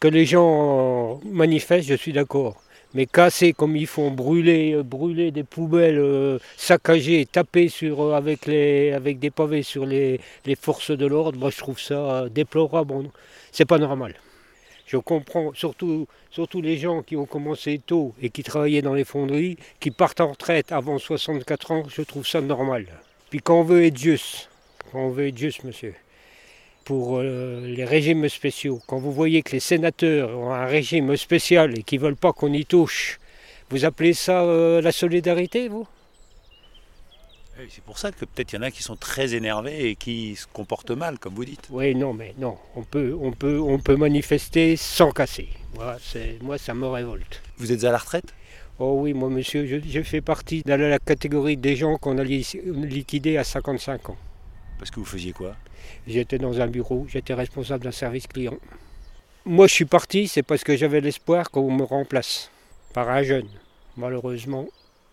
Que 0.00 0.08
les 0.08 0.24
gens 0.24 1.20
euh, 1.22 1.28
manifestent, 1.30 1.88
je 1.88 1.94
suis 1.94 2.12
d'accord. 2.12 2.62
Mais 2.94 3.04
casser 3.04 3.52
comme 3.52 3.76
ils 3.76 3.86
font, 3.86 4.10
brûler, 4.10 4.82
brûler 4.82 5.30
des 5.30 5.44
poubelles, 5.44 6.40
saccager, 6.56 7.26
taper 7.26 7.68
sur, 7.68 8.14
avec, 8.14 8.46
les, 8.46 8.92
avec 8.92 9.18
des 9.18 9.30
pavés 9.30 9.62
sur 9.62 9.84
les, 9.84 10.20
les 10.46 10.54
forces 10.54 10.90
de 10.90 11.04
l'ordre, 11.04 11.38
moi 11.38 11.50
je 11.50 11.58
trouve 11.58 11.78
ça 11.78 12.30
déplorable. 12.30 13.10
C'est 13.52 13.66
pas 13.66 13.76
normal. 13.76 14.14
Je 14.88 14.96
comprends 14.96 15.52
surtout, 15.52 16.06
les 16.62 16.78
gens 16.78 17.02
qui 17.02 17.14
ont 17.14 17.26
commencé 17.26 17.78
tôt 17.78 18.14
et 18.22 18.30
qui 18.30 18.42
travaillaient 18.42 18.80
dans 18.80 18.94
les 18.94 19.04
fonderies, 19.04 19.58
qui 19.80 19.90
partent 19.90 20.22
en 20.22 20.30
retraite 20.30 20.72
avant 20.72 20.98
64 20.98 21.72
ans, 21.72 21.82
je 21.94 22.00
trouve 22.00 22.26
ça 22.26 22.40
normal. 22.40 22.86
Puis 23.28 23.40
quand 23.40 23.60
on 23.60 23.64
veut 23.64 23.84
être 23.84 23.98
juste, 23.98 24.48
quand 24.90 25.00
on 25.00 25.10
veut 25.10 25.28
être 25.28 25.36
juste, 25.36 25.62
monsieur, 25.64 25.94
pour 26.86 27.18
euh, 27.18 27.60
les 27.66 27.84
régimes 27.84 28.26
spéciaux, 28.30 28.80
quand 28.86 28.96
vous 28.96 29.12
voyez 29.12 29.42
que 29.42 29.52
les 29.52 29.60
sénateurs 29.60 30.30
ont 30.30 30.52
un 30.54 30.64
régime 30.64 31.14
spécial 31.18 31.78
et 31.78 31.82
qu'ils 31.82 32.00
ne 32.00 32.06
veulent 32.06 32.16
pas 32.16 32.32
qu'on 32.32 32.54
y 32.54 32.64
touche, 32.64 33.20
vous 33.68 33.84
appelez 33.84 34.14
ça 34.14 34.40
euh, 34.44 34.80
la 34.80 34.92
solidarité, 34.92 35.68
vous? 35.68 35.86
C'est 37.70 37.82
pour 37.82 37.98
ça 37.98 38.12
que 38.12 38.24
peut-être 38.24 38.52
il 38.52 38.56
y 38.56 38.58
en 38.60 38.62
a 38.62 38.70
qui 38.70 38.84
sont 38.84 38.94
très 38.94 39.34
énervés 39.34 39.90
et 39.90 39.96
qui 39.96 40.36
se 40.36 40.46
comportent 40.46 40.92
mal, 40.92 41.18
comme 41.18 41.34
vous 41.34 41.44
dites. 41.44 41.66
Oui, 41.70 41.92
non, 41.94 42.12
mais 42.14 42.32
non, 42.38 42.56
on 42.76 42.84
peut, 42.84 43.16
on 43.20 43.32
peut, 43.32 43.58
on 43.58 43.80
peut 43.80 43.96
manifester 43.96 44.76
sans 44.76 45.10
casser. 45.10 45.48
Voilà, 45.74 45.98
moi, 46.40 46.56
ça 46.56 46.72
me 46.74 46.86
révolte. 46.86 47.42
Vous 47.56 47.72
êtes 47.72 47.82
à 47.82 47.90
la 47.90 47.98
retraite? 47.98 48.32
Oh 48.78 48.98
oui, 49.00 49.12
moi, 49.12 49.28
monsieur, 49.28 49.66
je, 49.66 49.76
je 49.84 50.02
fais 50.02 50.20
partie 50.20 50.62
de 50.62 50.72
la 50.72 51.00
catégorie 51.00 51.56
des 51.56 51.74
gens 51.74 51.96
qu'on 51.96 52.16
a 52.18 52.22
li- 52.22 52.46
liquidés 52.64 53.36
à 53.38 53.42
55 53.44 54.10
ans. 54.10 54.16
Parce 54.78 54.92
que 54.92 55.00
vous 55.00 55.04
faisiez 55.06 55.32
quoi? 55.32 55.56
J'étais 56.06 56.38
dans 56.38 56.60
un 56.60 56.68
bureau, 56.68 57.06
j'étais 57.08 57.34
responsable 57.34 57.82
d'un 57.82 57.90
service 57.90 58.28
client. 58.28 58.56
Moi, 59.44 59.66
je 59.66 59.74
suis 59.74 59.84
parti, 59.84 60.28
c'est 60.28 60.44
parce 60.44 60.62
que 60.62 60.76
j'avais 60.76 61.00
l'espoir 61.00 61.50
qu'on 61.50 61.72
me 61.72 61.82
remplace 61.82 62.52
par 62.94 63.08
un 63.08 63.24
jeune. 63.24 63.48
Malheureusement, 63.96 64.68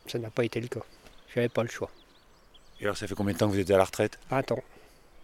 ça 0.06 0.20
n'a 0.20 0.30
pas 0.30 0.46
été 0.46 0.62
le 0.62 0.68
cas. 0.68 0.84
Je 1.34 1.40
n'avais 1.40 1.50
pas 1.50 1.64
le 1.64 1.70
choix. 1.70 1.90
Et 2.80 2.84
alors 2.86 2.98
ça 2.98 3.08
fait 3.08 3.16
combien 3.16 3.34
de 3.34 3.38
temps 3.40 3.48
que 3.48 3.54
vous 3.54 3.60
êtes 3.60 3.72
à 3.72 3.78
la 3.78 3.84
retraite? 3.86 4.18
Attends, 4.30 4.62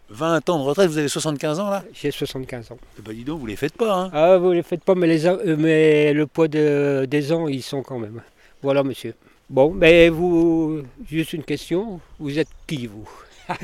20 0.09 0.49
ans 0.49 0.59
de 0.59 0.63
retraite, 0.63 0.89
vous 0.89 0.97
avez 0.97 1.07
75 1.07 1.59
ans 1.59 1.69
là? 1.69 1.83
J'ai 1.93 2.11
75 2.11 2.71
ans. 2.71 2.77
Eh 2.97 3.01
ben 3.01 3.13
dis 3.15 3.23
donc, 3.23 3.39
vous 3.39 3.45
les 3.45 3.55
faites 3.55 3.75
pas, 3.77 3.93
hein 3.93 4.09
Ah, 4.13 4.37
vous 4.37 4.49
ne 4.49 4.55
les 4.55 4.63
faites 4.63 4.83
pas, 4.83 4.95
mais, 4.95 5.07
les, 5.07 5.25
euh, 5.25 5.55
mais 5.57 6.13
le 6.13 6.27
poids 6.27 6.47
de- 6.47 7.05
des 7.09 7.31
ans, 7.31 7.47
ils 7.47 7.63
sont 7.63 7.81
quand 7.83 7.99
même. 7.99 8.21
Voilà, 8.61 8.83
monsieur. 8.83 9.15
Bon, 9.49 9.71
mais 9.73 10.09
vous, 10.09 10.83
juste 11.09 11.33
une 11.33 11.43
question, 11.43 11.99
vous 12.19 12.39
êtes 12.39 12.47
qui, 12.67 12.87
vous? 12.87 13.09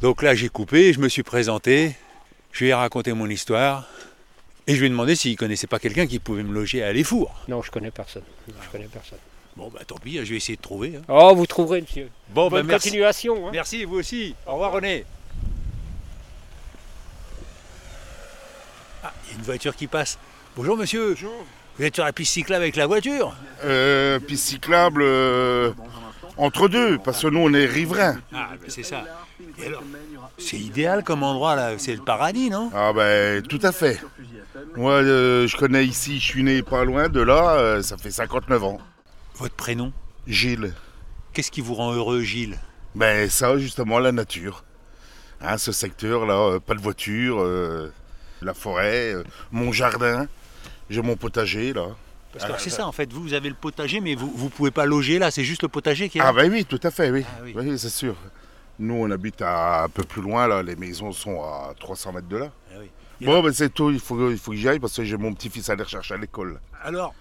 Donc 0.00 0.22
là 0.22 0.34
j'ai 0.34 0.48
coupé, 0.48 0.92
je 0.92 1.00
me 1.00 1.08
suis 1.08 1.22
présenté, 1.22 1.94
je 2.52 2.64
lui 2.64 2.70
ai 2.70 2.74
raconté 2.74 3.12
mon 3.12 3.28
histoire, 3.28 3.88
et 4.66 4.74
je 4.74 4.80
lui 4.80 4.86
ai 4.86 4.90
demandé 4.90 5.14
s'il 5.16 5.36
connaissait 5.36 5.66
pas 5.66 5.78
quelqu'un 5.78 6.06
qui 6.06 6.18
pouvait 6.18 6.42
me 6.42 6.52
loger 6.52 6.82
à 6.82 6.92
Les 6.92 7.04
Fours. 7.04 7.34
Non, 7.48 7.62
je 7.62 7.70
connais 7.70 7.90
personne. 7.90 8.22
Non, 8.48 8.54
je 8.62 8.68
connais 8.70 8.88
personne. 8.88 9.18
Bon 9.56 9.70
bah 9.72 9.80
tant 9.86 9.96
pis, 9.96 10.16
je 10.16 10.30
vais 10.30 10.36
essayer 10.36 10.56
de 10.56 10.62
trouver. 10.62 10.96
hein. 10.96 11.02
Oh, 11.08 11.32
vous 11.36 11.46
trouverez, 11.46 11.80
monsieur. 11.80 12.08
Bon 12.30 12.48
bah 12.50 12.58
Bonne 12.58 12.66
merci. 12.66 12.88
continuation. 12.88 13.46
hein. 13.46 13.50
Merci, 13.52 13.84
vous 13.84 13.96
aussi. 13.96 14.34
Au 14.46 14.52
revoir 14.54 14.72
René. 14.72 15.04
Ah, 19.02 19.12
il 19.26 19.30
y 19.30 19.34
a 19.34 19.38
une 19.38 19.44
voiture 19.44 19.76
qui 19.76 19.86
passe. 19.86 20.18
Bonjour 20.56 20.76
monsieur. 20.76 21.14
Vous 21.76 21.84
êtes 21.84 21.94
sur 21.94 22.04
la 22.04 22.12
piste 22.12 22.32
cyclable 22.32 22.62
avec 22.62 22.76
la 22.76 22.86
voiture? 22.86 23.34
Euh, 23.64 24.18
piste 24.20 24.44
cyclable 24.44 25.02
euh, 25.02 25.72
entre 26.36 26.68
deux, 26.68 26.98
parce 26.98 27.22
que 27.22 27.26
nous 27.28 27.40
on 27.40 27.52
est 27.52 27.66
riverains. 27.66 28.18
Ah, 28.32 28.50
ben 28.60 28.68
c'est 28.68 28.82
ça. 28.84 29.04
Et 29.58 29.66
alors, 29.66 29.82
c'est 30.38 30.56
idéal 30.58 31.02
comme 31.04 31.22
endroit 31.22 31.54
là, 31.56 31.72
c'est 31.78 31.94
le 31.94 32.02
paradis, 32.02 32.50
non? 32.50 32.70
Ah 32.74 32.92
ben 32.92 33.42
tout 33.42 33.60
à 33.62 33.72
fait. 33.72 34.00
Moi 34.76 34.92
euh, 34.94 35.46
je 35.46 35.56
connais 35.56 35.84
ici, 35.84 36.18
je 36.18 36.24
suis 36.24 36.42
né 36.42 36.62
pas 36.62 36.84
loin 36.84 37.08
de 37.08 37.20
là, 37.20 37.54
euh, 37.56 37.82
ça 37.82 37.96
fait 37.96 38.10
59 38.10 38.64
ans. 38.64 38.78
Votre 39.36 39.54
prénom? 39.54 39.92
Gilles. 40.26 40.74
Qu'est-ce 41.32 41.50
qui 41.50 41.60
vous 41.60 41.74
rend 41.74 41.92
heureux, 41.92 42.22
Gilles? 42.22 42.58
Ben 42.94 43.28
ça 43.28 43.58
justement 43.58 43.98
la 43.98 44.12
nature. 44.12 44.64
Hein, 45.40 45.58
ce 45.58 45.72
secteur 45.72 46.26
là, 46.26 46.54
euh, 46.54 46.60
pas 46.60 46.74
de 46.74 46.80
voiture, 46.80 47.40
euh, 47.40 47.92
la 48.40 48.54
forêt, 48.54 49.14
euh, 49.14 49.24
mon 49.50 49.72
jardin, 49.72 50.28
j'ai 50.88 51.02
mon 51.02 51.16
potager 51.16 51.72
là. 51.72 51.88
Parce 52.32 52.44
que 52.46 52.60
c'est 52.60 52.70
ça 52.70 52.86
en 52.86 52.92
fait, 52.92 53.12
vous, 53.12 53.22
vous 53.22 53.34
avez 53.34 53.48
le 53.48 53.54
potager, 53.54 54.00
mais 54.00 54.14
vous 54.14 54.44
ne 54.44 54.48
pouvez 54.48 54.70
pas 54.70 54.86
loger 54.86 55.18
là, 55.18 55.30
c'est 55.30 55.44
juste 55.44 55.62
le 55.62 55.68
potager 55.68 56.08
qui 56.08 56.18
est 56.18 56.20
là. 56.20 56.28
Ah 56.28 56.32
ben 56.32 56.50
oui, 56.50 56.64
tout 56.64 56.80
à 56.82 56.90
fait, 56.90 57.10
oui. 57.10 57.24
Ah 57.28 57.40
oui. 57.42 57.52
oui, 57.56 57.78
c'est 57.78 57.90
sûr. 57.90 58.14
Nous 58.78 58.94
on 58.94 59.10
habite 59.10 59.42
à 59.42 59.84
un 59.84 59.88
peu 59.88 60.04
plus 60.04 60.22
loin 60.22 60.46
là, 60.46 60.62
les 60.62 60.76
maisons 60.76 61.12
sont 61.12 61.42
à 61.42 61.74
300 61.78 62.12
mètres 62.12 62.28
de 62.28 62.36
là. 62.36 62.52
Bon, 63.20 63.42
ben 63.42 63.52
c'est 63.52 63.72
tout, 63.72 63.90
il 63.90 64.00
faut, 64.00 64.30
il 64.30 64.38
faut 64.38 64.52
que 64.52 64.56
j'y 64.56 64.68
aille 64.68 64.80
parce 64.80 64.96
que 64.96 65.04
j'ai 65.04 65.16
mon 65.16 65.32
petit-fils 65.34 65.68
à 65.68 65.72
aller 65.72 65.82
rechercher 65.82 66.14
à 66.14 66.16
l'école. 66.16 66.60
Alors, 66.82 67.14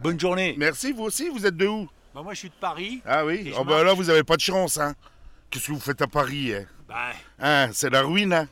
bonne 0.00 0.18
journée. 0.18 0.54
Merci, 0.58 0.92
vous 0.92 1.04
aussi, 1.04 1.28
vous 1.28 1.46
êtes 1.46 1.56
de 1.56 1.66
où? 1.66 1.88
Bah, 2.14 2.22
moi, 2.22 2.32
je 2.34 2.38
suis 2.40 2.48
de 2.48 2.54
Paris. 2.60 3.02
Ah 3.04 3.24
oui? 3.24 3.52
Oh, 3.56 3.64
ben 3.64 3.70
marche. 3.72 3.84
là, 3.84 3.92
vous 3.94 4.10
avez 4.10 4.22
pas 4.24 4.36
de 4.36 4.40
chance, 4.40 4.78
hein. 4.78 4.94
Qu'est-ce 5.50 5.66
que 5.68 5.72
vous 5.72 5.80
faites 5.80 6.00
à 6.02 6.06
Paris 6.06 6.54
hein? 6.54 6.64
Bah, 6.88 7.10
Hein, 7.38 7.68
C'est 7.72 7.90
la 7.90 8.02
ruine, 8.02 8.32
hein? 8.32 8.48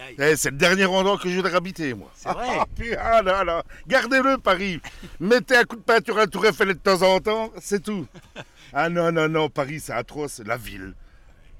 Aïe, 0.00 0.14
aïe. 0.18 0.30
Eh, 0.32 0.36
C'est 0.36 0.50
le 0.50 0.56
dernier 0.56 0.86
endroit 0.86 1.18
que 1.18 1.28
je 1.28 1.36
voudrais 1.36 1.54
habiter, 1.54 1.92
moi. 1.94 2.10
C'est 2.14 2.28
vrai. 2.30 2.46
Ah, 2.60 2.64
puis, 2.76 2.94
ah 2.94 3.22
là 3.22 3.42
là, 3.44 3.62
gardez-le, 3.88 4.38
Paris. 4.38 4.80
Mettez 5.20 5.56
un 5.56 5.64
coup 5.64 5.76
de 5.76 5.82
peinture 5.82 6.18
à 6.18 6.26
Tour 6.26 6.46
Eiffel 6.46 6.68
de 6.68 6.72
temps 6.74 7.02
en 7.02 7.18
temps, 7.20 7.50
c'est 7.60 7.82
tout. 7.82 8.06
Ah 8.72 8.88
non, 8.88 9.10
non, 9.10 9.28
non, 9.28 9.48
Paris, 9.48 9.80
c'est 9.80 9.92
atroce. 9.92 10.40
La 10.46 10.56
ville. 10.56 10.94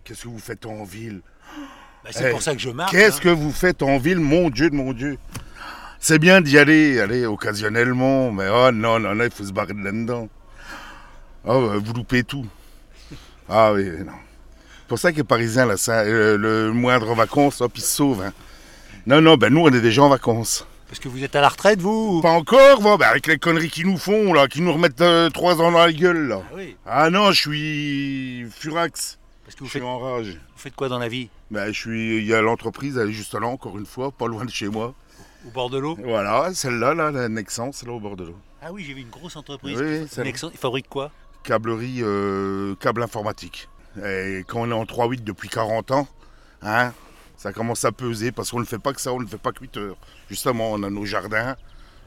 Qu'est-ce 0.04 0.22
que 0.22 0.28
vous 0.28 0.38
faites 0.38 0.64
en 0.64 0.84
ville? 0.84 1.22
Bah, 2.04 2.10
c'est 2.12 2.28
Eh, 2.28 2.30
pour 2.30 2.40
ça 2.40 2.54
que 2.54 2.60
je 2.60 2.70
marche. 2.70 2.92
Qu'est-ce 2.92 3.16
hein. 3.16 3.20
que 3.25 3.28
vous 3.30 3.50
faites 3.50 3.82
en 3.82 3.99
ville, 3.99 4.20
mon 4.20 4.49
Dieu 4.49 4.70
de 4.70 4.76
mon 4.76 4.92
Dieu 4.92 5.18
C'est 6.02 6.19
bien 6.19 6.40
d'y 6.40 6.57
aller, 6.59 6.99
aller 6.99 7.26
occasionnellement, 7.26 8.33
mais 8.33 8.47
oh 8.50 8.71
non, 8.73 8.99
non, 8.99 9.14
non, 9.14 9.25
il 9.25 9.30
faut 9.30 9.45
se 9.45 9.52
barrer 9.52 9.75
de 9.75 9.85
là-dedans. 9.85 10.28
Oh, 11.45 11.73
vous 11.78 11.92
loupez 11.92 12.25
tout. 12.25 12.47
Ah 13.49 13.73
oui, 13.75 13.85
non. 14.04 14.12
C'est 14.80 14.88
pour 14.88 14.99
ça 14.99 15.12
que 15.12 15.19
les 15.19 15.25
Parisiens, 15.25 15.66
là, 15.66 15.76
ça, 15.76 16.00
euh, 16.00 16.37
le 16.38 16.73
moindre 16.73 17.14
vacances, 17.14 17.61
hop, 17.61 17.73
ils 17.76 17.80
se 17.83 17.97
sauvent. 17.97 18.23
hein. 18.23 18.33
Non, 19.07 19.21
non, 19.21 19.37
ben 19.37 19.52
nous, 19.52 19.61
on 19.61 19.69
est 19.69 19.80
déjà 19.80 20.02
en 20.02 20.09
vacances. 20.09 20.66
Parce 20.88 20.99
que 20.99 21.09
vous 21.09 21.23
êtes 21.23 21.37
à 21.37 21.40
la 21.40 21.49
retraite, 21.50 21.80
vous 21.80 22.16
ou- 22.19 22.21
Pas 22.23 22.30
encore, 22.33 22.80
bon, 22.80 22.97
ben, 22.97 23.07
avec 23.07 23.26
les 23.26 23.38
conneries 23.38 23.71
qu'ils 23.71 23.87
nous 23.87 23.99
font, 23.99 24.33
là, 24.33 24.49
qui 24.49 24.61
nous 24.62 24.73
remettent 24.73 25.00
euh, 25.02 25.28
trois 25.30 25.54
ans 25.61 25.71
dans 25.71 25.78
la 25.78 25.92
gueule, 25.92 26.28
là. 26.28 26.42
Ah 26.50 26.54
oui. 26.57 26.76
Ah 26.87 27.11
non, 27.11 27.30
je 27.30 27.40
suis 27.40 28.47
furax. 28.50 29.19
Parce 29.45 29.54
que 29.54 29.61
Je 29.61 29.64
vous 29.64 29.71
suis 29.71 29.78
faites, 29.80 29.87
en 29.88 29.99
rage. 29.99 30.26
vous 30.28 30.59
faites 30.62 30.75
quoi 30.75 30.88
dans 30.88 30.99
la 30.99 31.09
vie? 31.09 31.28
Ben, 31.50 31.66
je 31.73 31.78
suis, 31.78 32.19
il 32.19 32.26
y 32.26 32.35
a 32.35 32.40
l'entreprise, 32.40 32.97
elle 32.97 33.11
est 33.11 33.12
juste 33.12 33.35
là, 33.35 33.47
encore 33.47 33.78
une 33.78 33.87
fois, 33.87 34.11
pas 34.11 34.26
loin 34.26 34.45
de 34.45 34.50
chez 34.50 34.69
moi. 34.69 34.95
Au 35.47 35.50
bord 35.50 35.70
de 35.70 35.78
l'eau 35.78 35.97
Voilà, 36.02 36.52
celle-là, 36.54 36.94
là, 36.94 37.11
la 37.11 37.28
Nexence, 37.28 37.82
là, 37.85 37.92
au 37.92 38.00
bord 38.00 38.16
de 38.16 38.25
l'eau. 38.25 38.37
Ah 38.62 38.73
oui, 38.73 38.85
j'ai 38.87 38.92
vu 38.94 39.00
une 39.00 39.09
grosse 39.11 39.37
entreprise. 39.37 39.78
Oui, 39.80 40.06
ils 40.52 40.59
fabriquent 40.59 40.88
quoi? 40.88 41.11
Câblerie, 41.42 42.00
euh, 42.02 42.75
câble 42.76 43.02
informatique. 43.02 43.68
Et 44.04 44.44
quand 44.47 44.61
on 44.61 44.70
est 44.70 44.75
en 44.75 44.85
3.8 44.85 45.25
depuis 45.25 45.49
40 45.49 45.90
ans, 45.92 46.06
hein, 46.62 46.92
ça 47.37 47.52
commence 47.52 47.85
à 47.87 47.92
peser 47.92 48.32
parce 48.32 48.50
qu'on 48.50 48.61
ne 48.61 48.64
fait 48.66 48.78
pas 48.78 48.92
que 48.92 49.00
ça, 49.00 49.12
on 49.14 49.20
ne 49.20 49.26
fait 49.26 49.38
pas 49.38 49.52
que 49.52 49.61
8 49.62 49.76
heures. 49.78 49.97
Justement, 50.28 50.70
on 50.73 50.82
a 50.82 50.90
nos 50.90 51.06
jardins, 51.06 51.56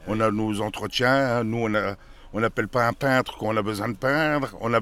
on 0.06 0.20
a 0.20 0.30
nos 0.30 0.60
entretiens. 0.60 1.12
hein. 1.38 1.44
Nous, 1.44 1.58
on 1.58 1.74
a- 1.74 1.96
on 2.32 2.40
n'appelle 2.40 2.68
pas 2.68 2.86
un 2.86 2.92
peintre 2.92 3.36
quand 3.38 3.46
on 3.46 3.56
a 3.56 3.62
besoin 3.62 3.88
de 3.88 3.96
peindre. 3.96 4.56
On, 4.60 4.72
a, 4.74 4.80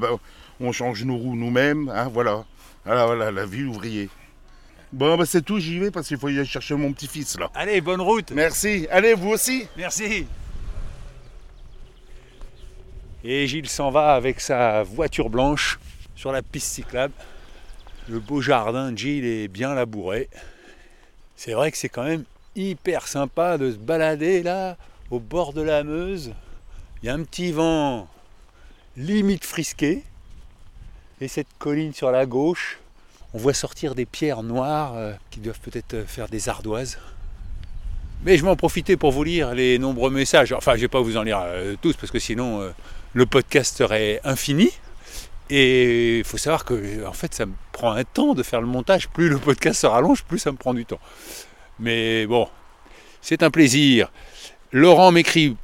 on 0.60 0.72
change 0.72 1.04
nos 1.04 1.16
roues 1.16 1.34
nous-mêmes. 1.36 1.88
hein, 1.88 2.08
voilà. 2.12 2.44
voilà, 2.84 3.06
voilà, 3.06 3.30
la 3.30 3.46
vie 3.46 3.64
ouvrier. 3.64 4.10
Bon, 4.92 5.16
ben, 5.16 5.24
c'est 5.24 5.40
tout, 5.40 5.58
j'y 5.58 5.78
vais 5.78 5.90
parce 5.90 6.06
qu'il 6.06 6.18
faut 6.18 6.28
y 6.28 6.36
aller 6.36 6.44
chercher 6.44 6.74
mon 6.74 6.92
petit-fils 6.92 7.38
là. 7.38 7.50
Allez, 7.54 7.80
bonne 7.80 8.02
route 8.02 8.30
Merci. 8.32 8.86
Allez, 8.90 9.14
vous 9.14 9.30
aussi. 9.30 9.66
Merci 9.74 10.26
Et 13.24 13.46
Gilles 13.46 13.70
s'en 13.70 13.90
va 13.90 14.14
avec 14.14 14.38
sa 14.38 14.82
voiture 14.82 15.30
blanche 15.30 15.78
sur 16.14 16.30
la 16.30 16.42
piste 16.42 16.66
cyclable. 16.72 17.14
Le 18.08 18.20
beau 18.20 18.42
jardin 18.42 18.92
de 18.92 18.98
Gilles 18.98 19.24
est 19.24 19.48
bien 19.48 19.74
labouré. 19.74 20.28
C'est 21.36 21.54
vrai 21.54 21.72
que 21.72 21.78
c'est 21.78 21.88
quand 21.88 22.04
même 22.04 22.24
hyper 22.54 23.08
sympa 23.08 23.56
de 23.56 23.72
se 23.72 23.78
balader 23.78 24.42
là, 24.42 24.76
au 25.10 25.20
bord 25.20 25.54
de 25.54 25.62
la 25.62 25.84
Meuse. 25.84 26.34
Il 27.02 27.06
y 27.06 27.08
a 27.08 27.14
un 27.14 27.22
petit 27.22 27.50
vent 27.50 28.08
limite 28.98 29.46
frisqué. 29.46 30.02
Et 31.22 31.28
cette 31.28 31.48
colline 31.58 31.94
sur 31.94 32.10
la 32.10 32.26
gauche, 32.26 32.78
on 33.34 33.38
voit 33.38 33.54
sortir 33.54 33.94
des 33.94 34.06
pierres 34.06 34.42
noires 34.42 34.94
euh, 34.96 35.12
qui 35.30 35.40
doivent 35.40 35.60
peut-être 35.60 35.94
euh, 35.94 36.04
faire 36.06 36.28
des 36.28 36.48
ardoises. 36.48 36.98
Mais 38.24 38.36
je 38.36 38.44
vais 38.44 38.50
en 38.50 38.56
profiter 38.56 38.96
pour 38.96 39.10
vous 39.10 39.24
lire 39.24 39.54
les 39.54 39.78
nombreux 39.78 40.10
messages. 40.10 40.52
Enfin, 40.52 40.72
je 40.72 40.76
ne 40.76 40.82
vais 40.82 40.88
pas 40.88 41.00
vous 41.00 41.16
en 41.16 41.22
lire 41.22 41.40
euh, 41.44 41.74
tous 41.80 41.94
parce 41.94 42.12
que 42.12 42.20
sinon 42.20 42.72
le 43.14 43.26
podcast 43.26 43.76
serait 43.76 44.20
infini. 44.22 44.70
Et 45.50 46.18
il 46.18 46.24
faut 46.24 46.38
savoir 46.38 46.64
que 46.64 47.04
en 47.04 47.12
fait, 47.12 47.34
ça 47.34 47.46
me 47.46 47.52
prend 47.72 47.92
un 47.92 48.04
temps 48.04 48.34
de 48.34 48.44
faire 48.44 48.60
le 48.60 48.68
montage. 48.68 49.08
Plus 49.08 49.28
le 49.28 49.38
podcast 49.38 49.80
se 49.80 49.86
rallonge, 49.86 50.22
plus 50.22 50.38
ça 50.38 50.52
me 50.52 50.56
prend 50.56 50.72
du 50.72 50.86
temps. 50.86 51.00
Mais 51.80 52.26
bon, 52.26 52.48
c'est 53.22 53.42
un 53.42 53.50
plaisir. 53.50 54.12
Laurent 54.70 55.10
m'écrit 55.10 55.56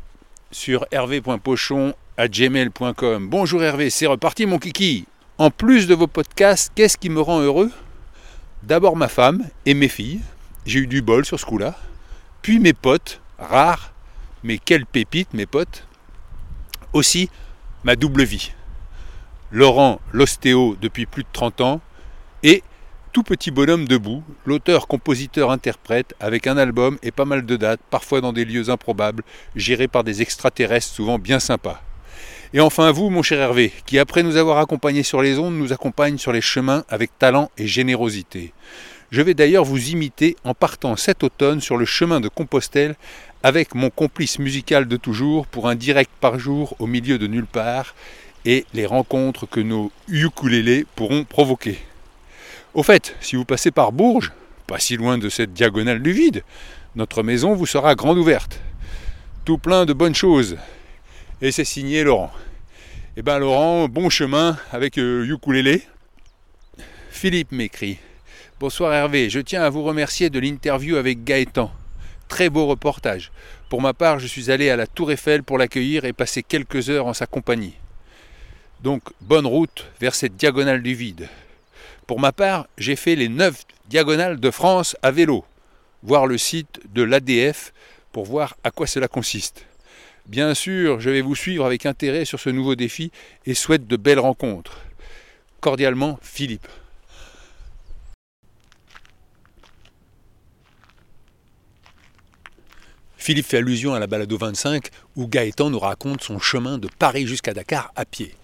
sur 0.50 0.85
hervé.pochon 0.90 1.94
à 2.16 2.26
gmail.com. 2.26 3.28
Bonjour 3.28 3.62
Hervé, 3.62 3.88
c'est 3.88 4.07
reparti 4.07 4.46
mon 4.46 4.59
kiki. 4.59 5.07
En 5.38 5.51
plus 5.51 5.87
de 5.87 5.94
vos 5.94 6.09
podcasts, 6.09 6.72
qu'est-ce 6.74 6.98
qui 6.98 7.09
me 7.09 7.20
rend 7.20 7.40
heureux? 7.40 7.70
D'abord 8.64 8.96
ma 8.96 9.09
femme 9.09 9.48
et 9.66 9.74
mes 9.74 9.88
filles. 9.88 10.20
J'ai 10.66 10.81
eu 10.81 10.87
du 10.87 11.01
bol 11.01 11.24
sur 11.24 11.38
ce 11.38 11.46
coup-là 11.46 11.77
puis 12.42 12.59
mes 12.59 12.72
potes, 12.72 13.20
rares, 13.38 13.92
mais 14.42 14.59
quelle 14.59 14.87
pépite 14.87 15.35
mes 15.35 15.46
potes. 15.46 15.87
Aussi 16.92 17.29
ma 17.85 17.94
double 17.94 18.22
vie. 18.22 18.53
Laurent, 19.51 20.01
l'ostéo 20.12 20.77
depuis 20.81 21.07
plus 21.07 21.24
de 21.24 21.29
30 21.33 21.61
ans, 21.61 21.81
et 22.42 22.62
tout 23.12 23.22
petit 23.22 23.51
bonhomme 23.51 23.87
debout, 23.87 24.22
l'auteur, 24.46 24.87
compositeur, 24.88 25.51
interprète, 25.51 26.14
avec 26.20 26.46
un 26.46 26.57
album 26.57 26.98
et 27.03 27.11
pas 27.11 27.24
mal 27.24 27.44
de 27.44 27.57
dates, 27.57 27.81
parfois 27.90 28.20
dans 28.20 28.33
des 28.33 28.44
lieux 28.44 28.70
improbables, 28.70 29.24
gérés 29.55 29.88
par 29.88 30.05
des 30.05 30.22
extraterrestres 30.22 30.94
souvent 30.94 31.18
bien 31.18 31.40
sympas. 31.40 31.83
Et 32.54 32.61
enfin 32.61 32.90
vous, 32.92 33.11
mon 33.11 33.22
cher 33.22 33.40
Hervé, 33.40 33.72
qui 33.84 33.98
après 33.98 34.22
nous 34.22 34.37
avoir 34.37 34.58
accompagnés 34.58 35.02
sur 35.02 35.20
les 35.20 35.38
ondes, 35.38 35.54
nous 35.54 35.72
accompagne 35.74 36.16
sur 36.16 36.32
les 36.32 36.40
chemins 36.40 36.84
avec 36.88 37.11
talent 37.18 37.50
et 37.58 37.66
générosité. 37.66 38.54
Je 39.11 39.20
vais 39.20 39.34
d'ailleurs 39.34 39.64
vous 39.64 39.90
imiter 39.90 40.37
en 40.44 40.54
partant 40.54 40.96
cet 40.96 41.22
automne 41.22 41.61
sur 41.61 41.76
le 41.76 41.84
chemin 41.84 42.20
de 42.20 42.28
Compostelle 42.28 42.96
avec 43.42 43.74
mon 43.74 43.90
complice 43.90 44.38
musical 44.38 44.88
de 44.88 44.96
toujours 44.96 45.46
pour 45.46 45.68
un 45.68 45.74
direct 45.74 46.11
par 46.20 46.38
jour 46.38 46.74
au 46.78 46.87
milieu 46.87 47.18
de 47.18 47.26
nulle 47.26 47.46
part 47.46 47.94
et 48.46 48.64
les 48.72 48.87
rencontres 48.87 49.46
que 49.46 49.61
nos 49.61 49.92
ukulélés 50.08 50.87
pourront 50.96 51.24
provoquer. 51.24 51.78
Au 52.72 52.82
fait, 52.82 53.14
si 53.20 53.37
vous 53.37 53.44
passez 53.44 53.70
par 53.70 53.92
Bourges, 53.92 54.32
pas 54.66 54.78
si 54.78 54.96
loin 54.96 55.18
de 55.18 55.28
cette 55.28 55.52
diagonale 55.52 56.02
du 56.02 56.12
vide, 56.12 56.44
notre 56.96 57.22
maison 57.22 57.54
vous 57.54 57.66
sera 57.66 57.94
grande 57.94 58.18
ouverte. 58.18 58.61
Tout 59.44 59.58
plein 59.58 59.84
de 59.84 59.92
bonnes 59.92 60.14
choses. 60.14 60.56
Et 61.40 61.53
c'est 61.53 61.64
signé 61.64 62.03
Laurent. 62.03 62.33
Eh 63.16 63.22
ben 63.22 63.38
Laurent, 63.38 63.87
bon 63.87 64.11
chemin 64.11 64.59
avec 64.72 64.98
euh, 64.98 65.24
ukulélé. 65.24 65.83
Philippe 67.11 67.53
m'écrit. 67.53 67.98
Bonsoir 68.59 68.92
Hervé, 68.92 69.31
je 69.31 69.38
tiens 69.38 69.62
à 69.62 69.70
vous 69.70 69.85
remercier 69.85 70.31
de 70.31 70.40
l'interview 70.40 70.96
avec 70.96 71.22
Gaëtan. 71.22 71.70
Très 72.27 72.51
beau 72.51 72.66
reportage. 72.66 73.31
Pour 73.68 73.81
ma 73.81 73.94
part, 73.94 74.18
je 74.18 74.27
suis 74.27 74.51
allé 74.51 74.68
à 74.68 74.74
la 74.74 74.88
Tour 74.88 75.12
Eiffel 75.12 75.44
pour 75.44 75.59
l'accueillir 75.59 76.05
et 76.05 76.12
passer 76.12 76.42
quelques 76.42 76.90
heures 76.90 77.07
en 77.07 77.14
sa 77.14 77.27
compagnie. 77.27 77.74
Donc, 78.83 79.03
bonne 79.20 79.46
route 79.46 79.87
vers 80.01 80.16
cette 80.16 80.37
diagonale 80.37 80.83
du 80.83 80.96
vide. 80.96 81.29
Pour 82.09 82.18
ma 82.18 82.33
part, 82.33 82.66
j'ai 82.79 82.96
fait 82.96 83.14
les 83.14 83.29
9 83.29 83.62
diagonales 83.88 84.40
de 84.40 84.51
France 84.51 84.96
à 85.03 85.12
vélo, 85.12 85.44
voir 86.03 86.27
le 86.27 86.37
site 86.37 86.81
de 86.92 87.05
l'ADF 87.05 87.72
pour 88.11 88.24
voir 88.24 88.57
à 88.64 88.72
quoi 88.72 88.88
cela 88.88 89.07
consiste. 89.07 89.67
Bien 90.29 90.53
sûr, 90.55 91.01
je 91.01 91.09
vais 91.09 91.23
vous 91.23 91.35
suivre 91.35 91.64
avec 91.64 91.87
intérêt 91.87 92.27
sur 92.27 92.38
ce 92.38 92.51
nouveau 92.51 92.75
défi 92.75 93.11
et 93.47 93.55
souhaite 93.55 93.87
de 93.87 93.97
belles 93.97 94.19
rencontres. 94.19 94.79
Cordialement, 95.61 96.19
Philippe. 96.23 96.69
Philippe 103.17 103.47
fait 103.47 103.57
allusion 103.59 103.95
à 103.95 103.99
la 103.99 104.07
balado 104.07 104.37
25 104.38 104.88
où 105.17 105.27
Gaëtan 105.27 105.71
nous 105.71 105.79
raconte 105.79 106.23
son 106.23 106.38
chemin 106.38 106.79
de 106.79 106.88
Paris 106.99 107.27
jusqu'à 107.27 107.53
Dakar 107.53 107.91
à 107.97 108.05
pied. 108.05 108.35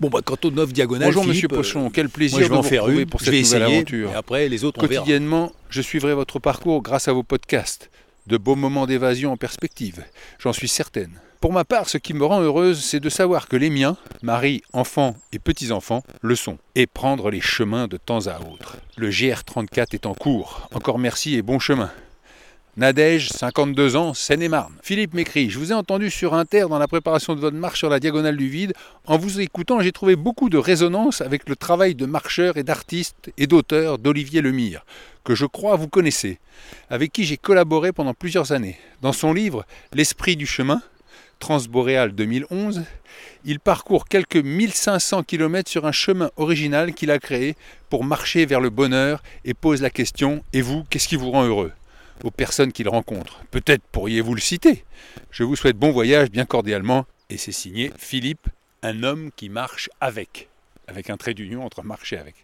Bon, 0.00 0.08
bah, 0.08 0.20
quant 0.24 0.36
aux 0.44 0.50
9 0.50 0.72
diagonales, 0.72 1.08
Bonjour 1.08 1.22
Philippe, 1.22 1.34
Monsieur 1.36 1.48
Pochon, 1.48 1.86
euh, 1.86 1.90
quel 1.92 2.08
plaisir 2.08 2.38
moi, 2.38 2.42
je 2.44 2.48
vais 2.48 2.54
de 2.54 2.58
en 2.58 2.62
vous 2.62 2.68
faire 2.68 2.88
une 2.88 3.06
pour 3.06 3.20
je 3.20 3.26
cette 3.26 3.34
vais 3.34 3.42
nouvelle 3.42 3.62
essayer, 3.62 3.76
aventure. 3.76 4.10
Et 4.10 4.14
après, 4.14 4.48
les 4.48 4.64
autres, 4.64 4.80
on 4.82 4.86
verra. 4.86 5.02
Quotidiennement, 5.02 5.52
je 5.70 5.80
suivrai 5.82 6.14
votre 6.14 6.38
parcours 6.38 6.82
grâce 6.82 7.06
à 7.08 7.12
vos 7.12 7.22
podcasts. 7.22 7.90
De 8.26 8.38
beaux 8.38 8.54
moments 8.54 8.86
d'évasion 8.86 9.32
en 9.32 9.36
perspective, 9.36 10.02
j'en 10.38 10.54
suis 10.54 10.68
certaine. 10.68 11.20
Pour 11.42 11.52
ma 11.52 11.66
part, 11.66 11.90
ce 11.90 11.98
qui 11.98 12.14
me 12.14 12.24
rend 12.24 12.40
heureuse, 12.40 12.82
c'est 12.82 13.00
de 13.00 13.10
savoir 13.10 13.48
que 13.48 13.56
les 13.56 13.68
miens, 13.68 13.98
mari, 14.22 14.62
enfants 14.72 15.14
et 15.32 15.38
petits-enfants, 15.38 16.02
le 16.22 16.34
sont, 16.34 16.56
et 16.74 16.86
prendre 16.86 17.30
les 17.30 17.42
chemins 17.42 17.86
de 17.86 17.98
temps 17.98 18.26
à 18.26 18.40
autre. 18.40 18.78
Le 18.96 19.10
GR34 19.10 19.94
est 19.94 20.06
en 20.06 20.14
cours. 20.14 20.70
Encore 20.72 20.98
merci 20.98 21.34
et 21.34 21.42
bon 21.42 21.58
chemin. 21.58 21.90
Nadège, 22.76 23.28
52 23.28 23.94
ans, 23.94 24.14
Seine-et-Marne. 24.14 24.74
Philippe 24.82 25.14
m'écrit 25.14 25.48
Je 25.48 25.60
vous 25.60 25.70
ai 25.70 25.76
entendu 25.76 26.10
sur 26.10 26.34
Inter 26.34 26.66
dans 26.68 26.80
la 26.80 26.88
préparation 26.88 27.36
de 27.36 27.40
votre 27.40 27.56
marche 27.56 27.78
sur 27.78 27.88
la 27.88 28.00
diagonale 28.00 28.36
du 28.36 28.48
vide. 28.48 28.72
En 29.06 29.16
vous 29.16 29.40
écoutant, 29.40 29.78
j'ai 29.78 29.92
trouvé 29.92 30.16
beaucoup 30.16 30.50
de 30.50 30.58
résonance 30.58 31.20
avec 31.20 31.48
le 31.48 31.54
travail 31.54 31.94
de 31.94 32.04
marcheur 32.04 32.56
et 32.56 32.64
d'artiste 32.64 33.30
et 33.38 33.46
d'auteur 33.46 33.98
d'Olivier 33.98 34.40
Lemire, 34.40 34.84
que 35.22 35.36
je 35.36 35.46
crois 35.46 35.76
vous 35.76 35.86
connaissez, 35.86 36.40
avec 36.90 37.12
qui 37.12 37.22
j'ai 37.22 37.36
collaboré 37.36 37.92
pendant 37.92 38.12
plusieurs 38.12 38.50
années. 38.50 38.76
Dans 39.02 39.12
son 39.12 39.32
livre 39.32 39.64
L'esprit 39.92 40.34
du 40.34 40.46
chemin, 40.46 40.82
Transboréal 41.38 42.10
2011, 42.10 42.82
il 43.44 43.60
parcourt 43.60 44.08
quelques 44.08 44.34
1500 44.34 45.22
km 45.22 45.70
sur 45.70 45.86
un 45.86 45.92
chemin 45.92 46.32
original 46.36 46.92
qu'il 46.92 47.12
a 47.12 47.20
créé 47.20 47.54
pour 47.88 48.02
marcher 48.02 48.46
vers 48.46 48.60
le 48.60 48.70
bonheur 48.70 49.22
et 49.44 49.54
pose 49.54 49.80
la 49.80 49.90
question 49.90 50.42
Et 50.52 50.60
vous, 50.60 50.82
qu'est-ce 50.90 51.06
qui 51.06 51.14
vous 51.14 51.30
rend 51.30 51.44
heureux? 51.44 51.70
Aux 52.22 52.30
personnes 52.30 52.72
qu'il 52.72 52.88
rencontre. 52.88 53.42
Peut-être 53.50 53.82
pourriez-vous 53.92 54.34
le 54.34 54.40
citer. 54.40 54.84
Je 55.30 55.42
vous 55.42 55.56
souhaite 55.56 55.76
bon 55.76 55.90
voyage 55.90 56.30
bien 56.30 56.44
cordialement. 56.44 57.06
Et 57.30 57.38
c'est 57.38 57.52
signé 57.52 57.92
Philippe, 57.98 58.48
un 58.82 59.02
homme 59.02 59.30
qui 59.34 59.48
marche 59.48 59.90
avec. 60.00 60.48
Avec 60.86 61.10
un 61.10 61.16
trait 61.16 61.34
d'union 61.34 61.64
entre 61.64 61.82
marcher 61.82 62.18
avec. 62.18 62.34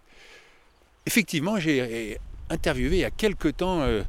Effectivement, 1.06 1.58
j'ai 1.58 2.18
interviewé 2.48 2.96
il 2.96 3.00
y 3.00 3.04
a 3.04 3.10
quelque 3.10 3.48
temps 3.48 3.80
euh, 3.82 4.02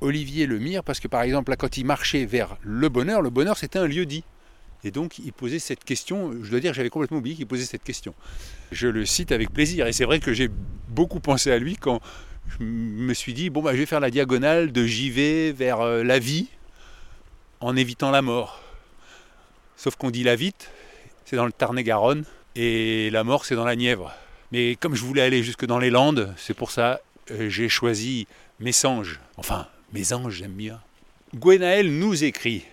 Olivier 0.00 0.46
Lemire, 0.46 0.82
parce 0.82 1.00
que 1.00 1.08
par 1.08 1.22
exemple, 1.22 1.50
là, 1.50 1.56
quand 1.56 1.76
il 1.76 1.84
marchait 1.84 2.24
vers 2.24 2.56
le 2.62 2.88
bonheur, 2.88 3.22
le 3.22 3.30
bonheur 3.30 3.58
c'était 3.58 3.78
un 3.78 3.86
lieu 3.86 4.06
dit. 4.06 4.24
Et 4.82 4.90
donc 4.90 5.18
il 5.18 5.32
posait 5.32 5.58
cette 5.58 5.84
question, 5.84 6.32
je 6.42 6.50
dois 6.50 6.60
dire 6.60 6.72
j'avais 6.72 6.88
complètement 6.88 7.18
oublié 7.18 7.36
qu'il 7.36 7.46
posait 7.46 7.66
cette 7.66 7.84
question. 7.84 8.14
Je 8.72 8.88
le 8.88 9.04
cite 9.04 9.32
avec 9.32 9.50
plaisir, 9.50 9.86
et 9.86 9.92
c'est 9.92 10.04
vrai 10.04 10.20
que 10.20 10.32
j'ai 10.32 10.48
beaucoup 10.88 11.20
pensé 11.20 11.50
à 11.52 11.58
lui 11.58 11.76
quand 11.76 12.00
je 12.58 12.64
me 12.64 13.14
suis 13.14 13.34
dit, 13.34 13.50
bon 13.50 13.62
bah 13.62 13.72
je 13.72 13.78
vais 13.78 13.86
faire 13.86 14.00
la 14.00 14.10
diagonale 14.10 14.72
de 14.72 14.82
vais 14.82 15.52
vers 15.52 15.80
euh, 15.80 16.02
la 16.02 16.18
vie 16.18 16.48
en 17.60 17.76
évitant 17.76 18.10
la 18.10 18.22
mort. 18.22 18.60
Sauf 19.76 19.96
qu'on 19.96 20.10
dit 20.10 20.24
la 20.24 20.36
vite, 20.36 20.70
c'est 21.24 21.36
dans 21.36 21.46
le 21.46 21.52
Tarn-et-Garonne, 21.52 22.24
et 22.56 23.10
la 23.10 23.24
mort 23.24 23.44
c'est 23.44 23.54
dans 23.54 23.64
la 23.64 23.76
Nièvre. 23.76 24.12
Mais 24.52 24.76
comme 24.76 24.94
je 24.94 25.04
voulais 25.04 25.22
aller 25.22 25.42
jusque 25.42 25.64
dans 25.64 25.78
les 25.78 25.90
Landes, 25.90 26.34
c'est 26.36 26.54
pour 26.54 26.70
ça 26.70 27.00
euh, 27.30 27.48
j'ai 27.48 27.68
choisi 27.68 28.26
mes 28.58 28.72
songes. 28.72 29.20
Enfin, 29.36 29.66
mes 29.92 30.12
anges, 30.12 30.34
j'aime 30.34 30.52
bien. 30.52 30.80
Gwenaël 31.34 31.90
nous 31.90 32.24
écrit 32.24 32.64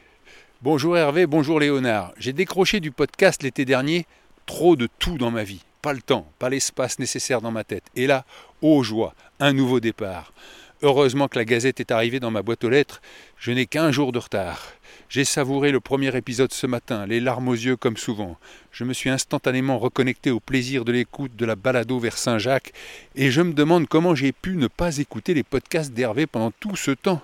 Bonjour 0.64 0.98
Hervé, 0.98 1.28
bonjour 1.28 1.60
Léonard. 1.60 2.14
J'ai 2.18 2.34
décroché 2.34 2.80
du 2.80 2.92
podcast 2.92 3.44
l'été 3.44 3.64
dernier 3.66 4.08
trop 4.48 4.76
de 4.76 4.88
tout 4.98 5.18
dans 5.18 5.30
ma 5.30 5.44
vie. 5.44 5.62
Pas 5.88 5.94
le 5.94 6.02
temps, 6.02 6.30
pas 6.38 6.50
l'espace 6.50 7.00
nécessaire 7.00 7.40
dans 7.40 7.52
ma 7.52 7.64
tête. 7.64 7.86
Et 7.96 8.08
là, 8.08 8.26
ô 8.62 8.84
joie, 8.84 9.16
un 9.40 9.54
nouveau 9.54 9.80
départ. 9.80 10.34
Heureusement 10.82 11.30
que 11.30 11.40
la 11.40 11.46
gazette 11.46 11.80
est 11.80 11.92
arrivée 11.92 12.20
dans 12.20 12.30
ma 12.30 12.42
boîte 12.42 12.66
aux 12.66 12.70
lettres, 12.70 13.02
je 13.38 13.54
n'ai 13.54 13.68
qu'un 13.68 13.90
jour 13.90 14.12
de 14.12 14.20
retard. 14.20 14.74
J'ai 15.08 15.24
savouré 15.24 15.72
le 15.72 15.80
premier 15.80 16.14
épisode 16.14 16.52
ce 16.52 16.68
matin, 16.68 17.06
les 17.06 17.22
larmes 17.22 17.48
aux 17.48 17.54
yeux 17.54 17.78
comme 17.78 17.96
souvent. 17.96 18.36
Je 18.74 18.84
me 18.84 18.92
suis 18.92 19.10
instantanément 19.10 19.80
reconnecté 19.80 20.30
au 20.30 20.42
plaisir 20.42 20.84
de 20.84 20.92
l'écoute 20.92 21.38
de 21.38 21.46
la 21.46 21.56
balado 21.56 22.00
vers 22.00 22.18
Saint-Jacques, 22.18 22.74
et 23.16 23.32
je 23.32 23.42
me 23.42 23.54
demande 23.54 23.88
comment 23.88 24.14
j'ai 24.14 24.34
pu 24.34 24.58
ne 24.58 24.68
pas 24.68 24.98
écouter 24.98 25.34
les 25.34 25.44
podcasts 25.44 25.94
d'Hervé 25.94 26.28
pendant 26.28 26.52
tout 26.52 26.76
ce 26.76 26.92
temps. 26.92 27.22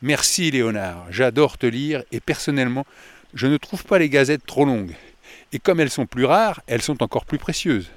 Merci 0.00 0.50
Léonard, 0.50 1.04
j'adore 1.10 1.58
te 1.58 1.66
lire, 1.66 2.04
et 2.10 2.20
personnellement, 2.20 2.86
je 3.34 3.48
ne 3.48 3.58
trouve 3.58 3.84
pas 3.84 3.98
les 3.98 4.08
gazettes 4.08 4.46
trop 4.46 4.64
longues. 4.64 4.96
Et 5.52 5.58
comme 5.58 5.80
elles 5.80 5.90
sont 5.90 6.06
plus 6.06 6.24
rares, 6.24 6.62
elles 6.66 6.80
sont 6.80 7.02
encore 7.02 7.26
plus 7.26 7.38
précieuses. 7.38 7.90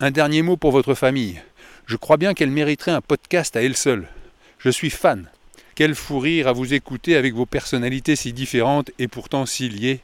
Un 0.00 0.12
dernier 0.12 0.42
mot 0.42 0.56
pour 0.56 0.70
votre 0.70 0.94
famille. 0.94 1.42
Je 1.86 1.96
crois 1.96 2.18
bien 2.18 2.32
qu'elle 2.32 2.52
mériterait 2.52 2.92
un 2.92 3.00
podcast 3.00 3.56
à 3.56 3.64
elle 3.64 3.76
seule. 3.76 4.06
Je 4.60 4.70
suis 4.70 4.90
fan. 4.90 5.28
Quel 5.74 5.96
fou 5.96 6.20
rire 6.20 6.46
à 6.46 6.52
vous 6.52 6.72
écouter 6.72 7.16
avec 7.16 7.34
vos 7.34 7.46
personnalités 7.46 8.14
si 8.14 8.32
différentes 8.32 8.92
et 9.00 9.08
pourtant 9.08 9.44
si 9.44 9.68
liées. 9.68 9.98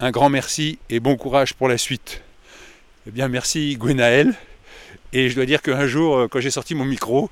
Un 0.00 0.10
grand 0.10 0.28
merci 0.28 0.78
et 0.90 1.00
bon 1.00 1.16
courage 1.16 1.54
pour 1.54 1.66
la 1.66 1.78
suite. 1.78 2.22
Eh 3.06 3.10
bien, 3.10 3.28
merci 3.28 3.74
Gwenaël. 3.78 4.34
Et 5.14 5.30
je 5.30 5.34
dois 5.34 5.46
dire 5.46 5.62
qu'un 5.62 5.86
jour, 5.86 6.14
euh, 6.14 6.28
quand 6.28 6.40
j'ai 6.40 6.50
sorti 6.50 6.74
mon 6.74 6.84
micro, 6.84 7.30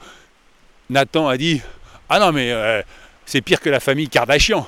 Nathan 0.88 1.28
a 1.28 1.36
dit 1.36 1.60
Ah 2.08 2.18
non, 2.18 2.32
mais 2.32 2.50
euh, 2.50 2.80
c'est 3.26 3.42
pire 3.42 3.60
que 3.60 3.68
la 3.68 3.78
famille 3.78 4.08
Kardashian. 4.08 4.66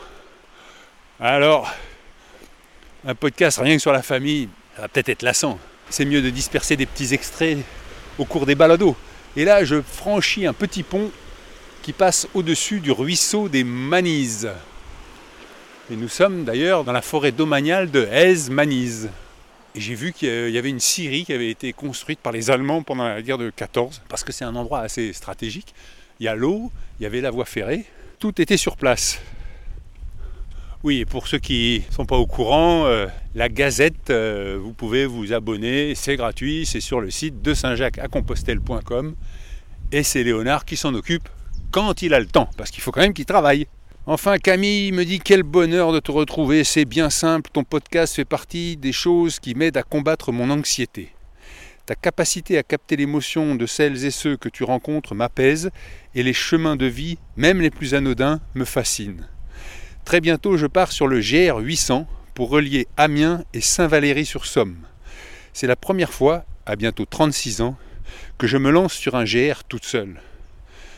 Alors, 1.18 1.72
un 3.06 3.14
podcast 3.14 3.58
rien 3.58 3.76
que 3.76 3.80
sur 3.80 3.92
la 3.92 4.02
famille, 4.02 4.50
ça 4.76 4.82
va 4.82 4.88
peut-être 4.88 5.08
être 5.08 5.22
lassant. 5.22 5.58
C'est 5.90 6.04
mieux 6.04 6.22
de 6.22 6.30
disperser 6.30 6.76
des 6.76 6.86
petits 6.86 7.14
extraits 7.14 7.58
au 8.18 8.24
cours 8.24 8.46
des 8.46 8.54
balados. 8.54 8.96
Et 9.36 9.44
là, 9.44 9.64
je 9.64 9.80
franchis 9.80 10.46
un 10.46 10.52
petit 10.52 10.82
pont 10.82 11.10
qui 11.82 11.92
passe 11.92 12.28
au-dessus 12.34 12.80
du 12.80 12.92
ruisseau 12.92 13.48
des 13.48 13.64
Manises. 13.64 14.50
Et 15.90 15.96
nous 15.96 16.08
sommes 16.08 16.44
d'ailleurs 16.44 16.84
dans 16.84 16.92
la 16.92 17.02
forêt 17.02 17.32
domaniale 17.32 17.90
de 17.90 18.06
Hez-Manise. 18.10 19.10
Et 19.74 19.80
j'ai 19.80 19.94
vu 19.94 20.12
qu'il 20.12 20.50
y 20.50 20.58
avait 20.58 20.70
une 20.70 20.80
scierie 20.80 21.24
qui 21.24 21.32
avait 21.32 21.50
été 21.50 21.72
construite 21.72 22.20
par 22.20 22.32
les 22.32 22.50
Allemands 22.50 22.82
pendant 22.82 23.08
la 23.08 23.22
guerre 23.22 23.38
de 23.38 23.50
14, 23.50 24.02
parce 24.08 24.22
que 24.22 24.32
c'est 24.32 24.44
un 24.44 24.54
endroit 24.54 24.80
assez 24.80 25.12
stratégique. 25.12 25.74
Il 26.20 26.26
y 26.26 26.28
a 26.28 26.34
l'eau, 26.34 26.70
il 27.00 27.02
y 27.02 27.06
avait 27.06 27.20
la 27.20 27.30
voie 27.30 27.46
ferrée, 27.46 27.84
tout 28.18 28.40
était 28.40 28.56
sur 28.56 28.76
place. 28.76 29.18
Oui, 30.84 30.98
et 30.98 31.04
pour 31.04 31.28
ceux 31.28 31.38
qui 31.38 31.84
ne 31.88 31.94
sont 31.94 32.06
pas 32.06 32.16
au 32.16 32.26
courant, 32.26 32.86
euh, 32.86 33.06
la 33.36 33.48
Gazette, 33.48 34.10
euh, 34.10 34.58
vous 34.60 34.72
pouvez 34.72 35.06
vous 35.06 35.32
abonner, 35.32 35.94
c'est 35.94 36.16
gratuit, 36.16 36.66
c'est 36.66 36.80
sur 36.80 37.00
le 37.00 37.08
site 37.08 37.40
de 37.40 37.54
Saint-Jacques 37.54 37.98
à 37.98 38.08
Compostelle.com 38.08 39.14
et 39.92 40.02
c'est 40.02 40.24
Léonard 40.24 40.64
qui 40.64 40.76
s'en 40.76 40.92
occupe 40.94 41.28
quand 41.70 42.02
il 42.02 42.14
a 42.14 42.18
le 42.18 42.26
temps, 42.26 42.50
parce 42.56 42.72
qu'il 42.72 42.82
faut 42.82 42.90
quand 42.90 43.00
même 43.00 43.12
qu'il 43.12 43.26
travaille. 43.26 43.68
Enfin, 44.06 44.38
Camille 44.38 44.90
me 44.90 45.04
dit 45.04 45.20
quel 45.20 45.44
bonheur 45.44 45.92
de 45.92 46.00
te 46.00 46.10
retrouver, 46.10 46.64
c'est 46.64 46.84
bien 46.84 47.10
simple, 47.10 47.50
ton 47.52 47.62
podcast 47.62 48.16
fait 48.16 48.24
partie 48.24 48.76
des 48.76 48.92
choses 48.92 49.38
qui 49.38 49.54
m'aident 49.54 49.76
à 49.76 49.84
combattre 49.84 50.32
mon 50.32 50.50
anxiété. 50.50 51.12
Ta 51.86 51.94
capacité 51.94 52.58
à 52.58 52.64
capter 52.64 52.96
l'émotion 52.96 53.54
de 53.54 53.66
celles 53.66 54.04
et 54.04 54.10
ceux 54.10 54.36
que 54.36 54.48
tu 54.48 54.64
rencontres 54.64 55.14
m'apaise 55.14 55.70
et 56.16 56.24
les 56.24 56.32
chemins 56.32 56.74
de 56.74 56.86
vie, 56.86 57.18
même 57.36 57.60
les 57.60 57.70
plus 57.70 57.94
anodins, 57.94 58.40
me 58.56 58.64
fascinent. 58.64 59.28
Très 60.04 60.20
bientôt, 60.20 60.56
je 60.56 60.66
pars 60.66 60.92
sur 60.92 61.06
le 61.06 61.20
GR 61.20 61.58
800 61.58 62.06
pour 62.34 62.50
relier 62.50 62.86
Amiens 62.96 63.44
et 63.54 63.60
Saint-Valery-sur-Somme. 63.60 64.76
C'est 65.52 65.66
la 65.66 65.76
première 65.76 66.12
fois, 66.12 66.44
à 66.66 66.76
bientôt 66.76 67.06
36 67.06 67.62
ans, 67.62 67.76
que 68.36 68.46
je 68.46 68.58
me 68.58 68.70
lance 68.70 68.92
sur 68.92 69.14
un 69.14 69.24
GR 69.24 69.64
toute 69.68 69.84
seule. 69.84 70.20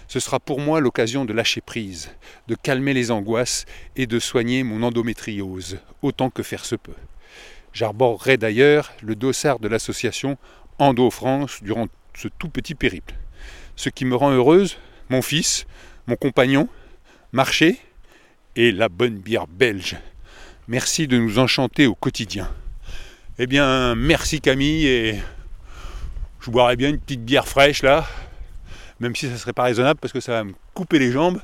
Ce 0.09 0.21
sera 0.21 0.41
pour 0.41 0.59
moi 0.61 0.81
l'occasion 0.81 1.25
de 1.25 1.33
lâcher 1.33 1.61
prise, 1.61 2.11
de 2.49 2.55
calmer 2.55 2.93
les 2.93 3.11
angoisses 3.11 3.67
et 3.95 4.07
de 4.07 4.19
soigner 4.19 4.65
mon 4.65 4.83
endométriose, 4.83 5.79
autant 6.03 6.31
que 6.31 6.43
faire 6.43 6.65
se 6.65 6.75
peut. 6.75 6.97
J'arborerai 7.73 8.37
d'ailleurs 8.37 8.93
le 9.03 9.15
dossard 9.15 9.59
de 9.59 9.69
l'association 9.69 10.39
Endo-France 10.79 11.63
durant 11.63 11.87
ce 12.17 12.29
tout 12.29 12.49
petit 12.49 12.75
périple. 12.75 13.15
Ce 13.77 13.91
qui 13.91 14.05
me 14.05 14.17
rend 14.17 14.31
heureuse, 14.31 14.79
mon 15.09 15.23
fils, 15.23 15.67
mon 16.07 16.17
compagnon, 16.17 16.69
marcher 17.33 17.79
et 18.57 18.73
la 18.73 18.89
bonne 18.89 19.19
bière 19.19 19.47
belge. 19.47 19.97
Merci 20.69 21.07
de 21.07 21.19
nous 21.19 21.39
enchanter 21.39 21.87
au 21.87 21.95
quotidien. 21.95 22.51
Eh 23.39 23.47
bien, 23.47 23.95
merci 23.95 24.41
Camille 24.41 24.87
et 24.87 25.21
je 26.41 26.51
boirais 26.51 26.77
bien 26.77 26.91
une 26.91 26.99
petite 26.99 27.25
bière 27.25 27.49
fraîche 27.49 27.83
là, 27.83 28.07
même 29.01 29.17
si 29.17 29.29
ça 29.29 29.37
serait 29.37 29.53
pas 29.53 29.65
raisonnable 29.65 29.99
parce 30.01 30.13
que 30.13 30.21
ça 30.21 30.33
va 30.33 30.45
me 30.45 30.55
couper 30.73 30.99
les 30.99 31.11
jambes. 31.11 31.41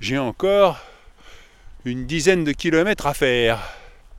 J'ai 0.00 0.18
encore 0.18 0.78
une 1.84 2.06
dizaine 2.06 2.44
de 2.44 2.52
kilomètres 2.52 3.06
à 3.06 3.14
faire. 3.14 3.60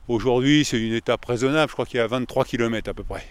Aujourd'hui, 0.06 0.64
c'est 0.64 0.80
une 0.80 0.94
étape 0.94 1.24
raisonnable, 1.24 1.68
je 1.68 1.72
crois 1.72 1.86
qu'il 1.86 1.98
y 1.98 2.00
a 2.00 2.06
23 2.06 2.44
km 2.44 2.90
à 2.90 2.94
peu 2.94 3.04
près. 3.04 3.26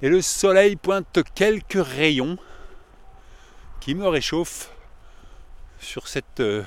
Et 0.00 0.08
le 0.08 0.22
soleil 0.22 0.76
pointe 0.76 1.18
quelques 1.34 1.84
rayons 1.84 2.38
qui 3.80 3.94
me 3.94 4.06
réchauffent 4.06 4.70
sur 5.80 6.08
cette 6.08 6.40
euh, 6.40 6.62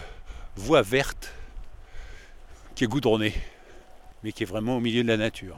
voie 0.56 0.82
verte 0.82 1.34
qui 2.76 2.84
est 2.86 2.88
goudronnée, 2.88 3.34
mais 4.24 4.32
qui 4.32 4.44
est 4.44 4.46
vraiment 4.46 4.78
au 4.78 4.80
milieu 4.80 5.04
de 5.04 5.08
la 5.08 5.18
nature. 5.18 5.58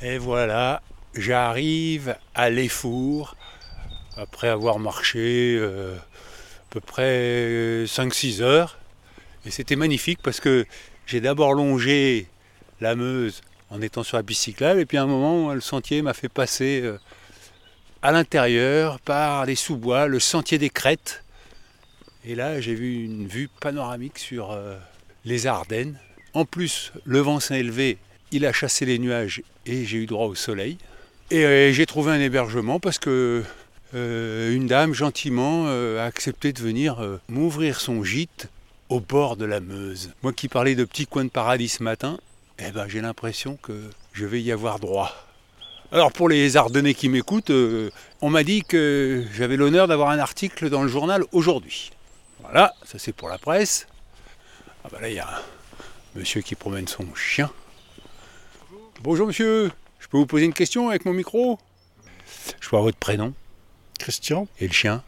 Et 0.00 0.18
voilà, 0.18 0.82
j'arrive 1.14 2.16
à 2.34 2.50
l'Effour 2.50 3.36
après 4.16 4.48
avoir 4.48 4.80
marché 4.80 5.56
euh, 5.56 5.96
à 5.96 6.70
peu 6.70 6.80
près 6.80 7.84
5-6 7.84 8.42
heures. 8.42 8.78
Et 9.46 9.50
c'était 9.50 9.76
magnifique 9.76 10.18
parce 10.22 10.40
que 10.40 10.66
j'ai 11.06 11.20
d'abord 11.20 11.54
longé 11.54 12.26
la 12.80 12.96
Meuse 12.96 13.42
en 13.72 13.80
étant 13.80 14.02
sur 14.02 14.18
la 14.18 14.22
piste 14.22 14.42
cyclable 14.42 14.80
et 14.80 14.86
puis 14.86 14.98
à 14.98 15.02
un 15.02 15.06
moment 15.06 15.52
le 15.52 15.60
sentier 15.60 16.02
m'a 16.02 16.12
fait 16.12 16.28
passer 16.28 16.82
euh, 16.82 16.98
à 18.02 18.12
l'intérieur 18.12 19.00
par 19.00 19.46
les 19.46 19.54
sous-bois, 19.54 20.06
le 20.06 20.20
sentier 20.20 20.58
des 20.58 20.70
crêtes. 20.70 21.24
Et 22.24 22.34
là 22.34 22.60
j'ai 22.60 22.74
vu 22.74 23.04
une 23.04 23.26
vue 23.26 23.48
panoramique 23.60 24.18
sur 24.18 24.52
euh, 24.52 24.76
les 25.24 25.46
Ardennes. 25.46 25.98
En 26.34 26.44
plus 26.44 26.92
le 27.04 27.20
vent 27.20 27.40
s'est 27.40 27.58
élevé 27.58 27.98
il 28.30 28.46
a 28.46 28.52
chassé 28.52 28.86
les 28.86 28.98
nuages 28.98 29.42
et 29.66 29.84
j'ai 29.84 29.98
eu 29.98 30.06
droit 30.06 30.26
au 30.26 30.34
soleil. 30.34 30.78
Et 31.30 31.44
euh, 31.44 31.72
j'ai 31.72 31.86
trouvé 31.86 32.12
un 32.12 32.20
hébergement 32.20 32.78
parce 32.78 32.98
que 32.98 33.42
une 33.94 34.66
dame 34.68 34.94
gentiment 34.94 35.66
a 35.66 36.04
accepté 36.04 36.54
de 36.54 36.60
venir 36.62 37.20
m'ouvrir 37.28 37.78
son 37.78 38.02
gîte 38.02 38.48
au 38.88 39.00
bord 39.00 39.36
de 39.36 39.44
la 39.44 39.60
Meuse. 39.60 40.12
Moi 40.22 40.32
qui 40.32 40.48
parlais 40.48 40.74
de 40.74 40.84
petits 40.84 41.06
coins 41.06 41.26
de 41.26 41.28
paradis 41.28 41.68
ce 41.68 41.82
matin, 41.82 42.18
eh 42.58 42.70
ben, 42.70 42.88
j'ai 42.88 43.00
l'impression 43.00 43.56
que 43.56 43.90
je 44.12 44.26
vais 44.26 44.40
y 44.42 44.52
avoir 44.52 44.78
droit. 44.78 45.12
Alors 45.90 46.12
pour 46.12 46.28
les 46.28 46.56
Ardennais 46.56 46.94
qui 46.94 47.08
m'écoutent, 47.08 47.52
on 48.20 48.30
m'a 48.30 48.44
dit 48.44 48.62
que 48.62 49.24
j'avais 49.34 49.56
l'honneur 49.56 49.88
d'avoir 49.88 50.08
un 50.10 50.18
article 50.18 50.70
dans 50.70 50.82
le 50.82 50.88
journal 50.88 51.24
aujourd'hui. 51.32 51.90
Voilà, 52.40 52.74
ça 52.84 52.98
c'est 52.98 53.12
pour 53.12 53.28
la 53.28 53.38
presse. 53.38 53.86
Ah 54.84 54.88
ben 54.90 55.00
là 55.00 55.08
il 55.10 55.14
y 55.16 55.20
a 55.20 55.28
un 55.28 55.40
monsieur 56.18 56.40
qui 56.40 56.54
promène 56.54 56.88
son 56.88 57.14
chien. 57.14 57.50
Bonjour 59.02 59.26
monsieur, 59.26 59.70
je 59.98 60.08
peux 60.08 60.16
vous 60.16 60.26
poser 60.26 60.46
une 60.46 60.54
question 60.54 60.88
avec 60.88 61.04
mon 61.04 61.12
micro? 61.12 61.58
Je 62.60 62.68
avoir 62.68 62.82
votre 62.82 62.98
prénom. 62.98 63.34
Christian. 63.98 64.48
Et 64.58 64.66
le 64.66 64.72
chien? 64.72 65.02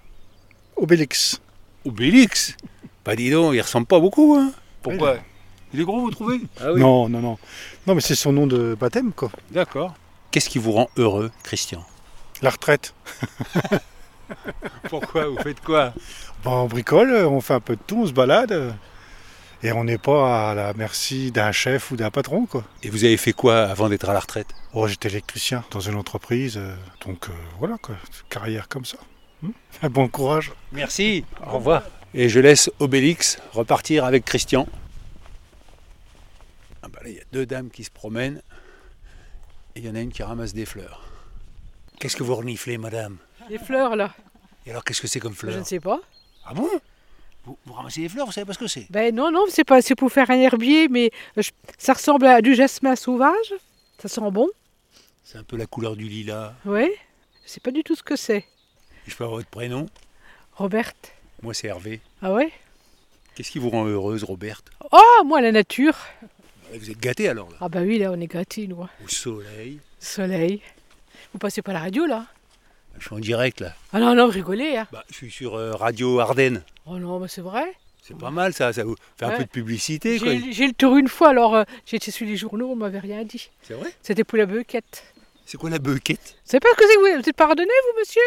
Obélix. 0.77 1.41
Obélix? 1.87 2.57
Bah 3.05 3.17
dis 3.17 3.31
donc, 3.31 3.55
il 3.55 3.61
ressemble 3.61 3.87
pas 3.87 4.01
beaucoup, 4.01 4.35
hein. 4.35 4.53
Pourquoi? 4.83 5.19
Il 5.75 5.81
est 5.81 5.85
gros, 5.85 6.01
vous 6.03 6.11
trouvez? 6.13 6.41
Ah 6.61 6.69
Non, 6.77 7.09
non, 7.09 7.21
non. 7.21 7.37
Non, 7.89 7.97
mais 7.97 8.01
c'est 8.01 8.15
son 8.15 8.33
nom 8.33 8.47
de 8.47 8.77
baptême, 8.79 9.13
quoi. 9.13 9.29
D'accord. 9.51 9.93
Qu'est-ce 10.31 10.49
qui 10.49 10.61
vous 10.61 10.71
rend 10.71 10.89
heureux, 10.97 11.33
Christian? 11.43 11.85
La 12.43 12.51
retraite. 12.51 12.95
Pourquoi? 14.89 15.27
Vous 15.27 15.39
faites 15.39 15.61
quoi? 15.61 15.93
Bon, 16.45 16.53
on 16.63 16.67
bricole, 16.67 17.11
on 17.27 17.41
fait 17.41 17.55
un 17.55 17.61
peu 17.61 17.75
de 17.75 17.81
tout, 17.85 18.03
on 18.03 18.07
se 18.07 18.13
balade. 18.13 18.73
Et 19.65 19.73
on 19.73 19.83
n'est 19.83 19.99
pas 19.99 20.51
à 20.51 20.55
la 20.55 20.75
merci 20.75 21.33
d'un 21.33 21.51
chef 21.51 21.91
ou 21.91 21.97
d'un 21.97 22.13
patron, 22.13 22.47
quoi. 22.47 22.63
Et 22.85 22.89
vous 22.89 23.03
avez 23.03 23.17
fait 23.17 23.33
quoi 23.33 23.65
avant 23.65 23.89
d'être 23.89 24.09
à 24.09 24.13
la 24.13 24.21
retraite? 24.21 24.55
Oh, 24.75 24.87
j'étais 24.87 25.09
électricien 25.09 25.65
dans 25.73 25.81
une 25.81 25.97
entreprise, 25.97 26.57
euh, 26.57 26.77
donc 27.05 27.29
euh, 27.29 27.33
voilà, 27.59 27.79
quoi. 27.83 27.97
Carrière 28.29 28.69
comme 28.69 28.85
ça. 28.85 28.99
Hmm 29.43 29.89
bon 29.89 30.07
courage. 30.07 30.53
Merci, 30.71 31.25
au 31.45 31.57
revoir. 31.57 31.83
Et 32.15 32.29
je 32.29 32.39
laisse 32.39 32.71
Obélix 32.79 33.39
repartir 33.53 34.05
avec 34.05 34.25
Christian. 34.25 34.69
Ah 36.85 36.89
bah 36.93 37.01
là, 37.03 37.09
il 37.09 37.17
y 37.17 37.21
a 37.21 37.25
deux 37.33 37.47
dames 37.47 37.71
qui 37.71 37.83
se 37.85 37.91
promènent. 37.91 38.43
Et 39.75 39.81
il 39.81 39.87
y 39.87 39.89
en 39.89 39.95
a 39.95 40.01
une 40.01 40.13
qui 40.13 40.23
ramasse 40.23 40.53
des 40.53 40.67
fleurs. 40.67 41.03
Qu'est-ce 41.99 42.17
que 42.17 42.23
vous 42.23 42.35
reniflez, 42.35 42.77
madame? 42.79 43.17
Les 43.49 43.59
fleurs 43.59 43.97
là, 43.97 44.15
Et 44.67 44.71
alors, 44.71 44.85
qu'est-ce 44.85 45.01
que 45.01 45.07
c'est 45.09 45.21
comme 45.21 45.33
je 45.33 45.39
fleurs 45.39 45.59
ne 45.59 45.65
sais 45.65 45.81
pas. 45.81 46.01
Ah 46.45 46.53
bon? 46.55 46.69
Vous, 47.45 47.59
vous 47.67 47.73
ramassez 47.73 48.01
des 48.03 48.09
fleurs, 48.09 48.27
vous 48.27 48.33
savez 48.33 48.45
pas 48.47 48.53
ce 48.55 48.59
que 48.59 48.67
c'est? 48.67 48.87
Ben 48.91 49.15
non, 49.15 49.31
non, 49.31 49.45
c'est 49.49 49.65
pas, 49.65 49.81
c'est 49.83 49.95
pour 49.95 50.11
faire 50.13 50.31
un 50.31 50.39
herbier, 50.39 50.89
mais 50.89 51.11
je- 51.37 51.51
ça 51.79 51.93
ressemble 51.95 52.27
à 52.27 52.41
du 52.43 52.55
jasmin 52.55 52.97
sauvage. 52.97 53.55
Ça 53.99 54.09
sent 54.09 54.31
bon, 54.31 54.49
C'est 55.23 55.39
un 55.39 55.43
peu 55.45 55.57
la 55.57 55.67
couleur 55.67 55.97
du 55.97 56.05
lilas. 56.05 56.53
oui. 56.67 56.91
Je 57.47 57.51
sais 57.51 57.61
pas 57.61 57.71
du 57.73 57.83
tout 57.85 57.95
ce 57.95 58.03
que 58.03 58.17
c'est. 58.17 58.45
Je 59.07 59.15
peux 59.15 59.25
avoir 59.25 59.39
votre 59.41 59.51
prénom? 59.51 59.87
Roberte. 60.55 61.13
Moi, 61.43 61.53
c'est 61.53 61.67
Hervé. 61.67 62.01
Ah 62.23 62.33
ouais? 62.33 62.51
Qu'est-ce 63.35 63.51
qui 63.51 63.59
vous 63.59 63.69
rend 63.69 63.85
heureuse, 63.85 64.25
Roberte 64.25 64.71
Oh, 64.93 65.23
moi 65.27 65.41
la 65.43 65.53
nature. 65.53 65.97
Vous 66.79 66.91
êtes 66.91 66.99
gâtée 67.01 67.29
alors, 67.29 67.51
là 67.51 67.57
Ah 67.61 67.69
bah 67.69 67.81
oui, 67.83 67.99
là 67.99 68.11
on 68.13 68.21
est 68.21 68.27
gâtés, 68.27 68.67
nous. 68.67 68.83
hein. 68.83 68.91
Au 69.05 69.09
soleil. 69.09 69.79
Soleil. 69.99 70.61
Vous 71.33 71.39
passez 71.39 71.63
pas 71.63 71.73
la 71.73 71.81
radio 71.81 72.07
là 72.07 72.27
Je 72.99 73.07
suis 73.07 73.15
en 73.15 73.19
direct, 73.19 73.61
là. 73.61 73.75
Ah 73.93 74.01
non, 74.01 74.15
non, 74.15 74.27
vous 74.27 74.33
rigolez. 74.33 74.77
Hein. 74.77 74.87
Bah, 74.93 75.05
je 75.11 75.15
suis 75.15 75.31
sur 75.31 75.55
euh, 75.55 75.73
Radio 75.73 76.21
Ardennes. 76.21 76.63
Oh 76.87 76.99
non, 76.99 77.19
mais 77.21 77.29
c'est 77.29 77.41
vrai. 77.41 77.75
C'est 78.03 78.17
pas 78.19 78.31
mal, 78.31 78.53
ça. 78.53 78.73
Ça 78.73 78.85
vous 78.85 78.97
fait 79.17 79.25
un 79.25 79.31
peu 79.39 79.45
de 79.45 79.49
publicité, 79.49 80.19
quoi. 80.19 80.33
J'ai 80.51 80.67
le 80.67 80.75
tour 80.75 80.97
une 80.97 81.09
fois, 81.09 81.31
alors 81.31 81.55
euh, 81.55 81.65
j'étais 81.87 82.11
sur 82.11 82.27
les 82.27 82.37
journaux, 82.37 82.71
on 82.71 82.77
m'avait 82.77 82.99
rien 82.99 83.25
dit. 83.25 83.51
C'est 83.63 83.75
vrai 83.75 83.91
C'était 84.03 84.25
pour 84.25 84.37
la 84.39 84.47
bequette. 84.47 85.05
C'est 85.47 85.57
quoi 85.59 85.71
la 85.71 85.79
Vous 85.79 85.97
savez 86.45 86.61
pas 86.61 86.69
ce 86.71 86.77
que 86.77 86.85
c'est 86.89 86.97
vous 86.97 87.23
Vous 87.23 87.29
êtes 87.29 87.37
pardonné, 87.37 87.71
vous, 87.93 87.99
monsieur? 88.01 88.23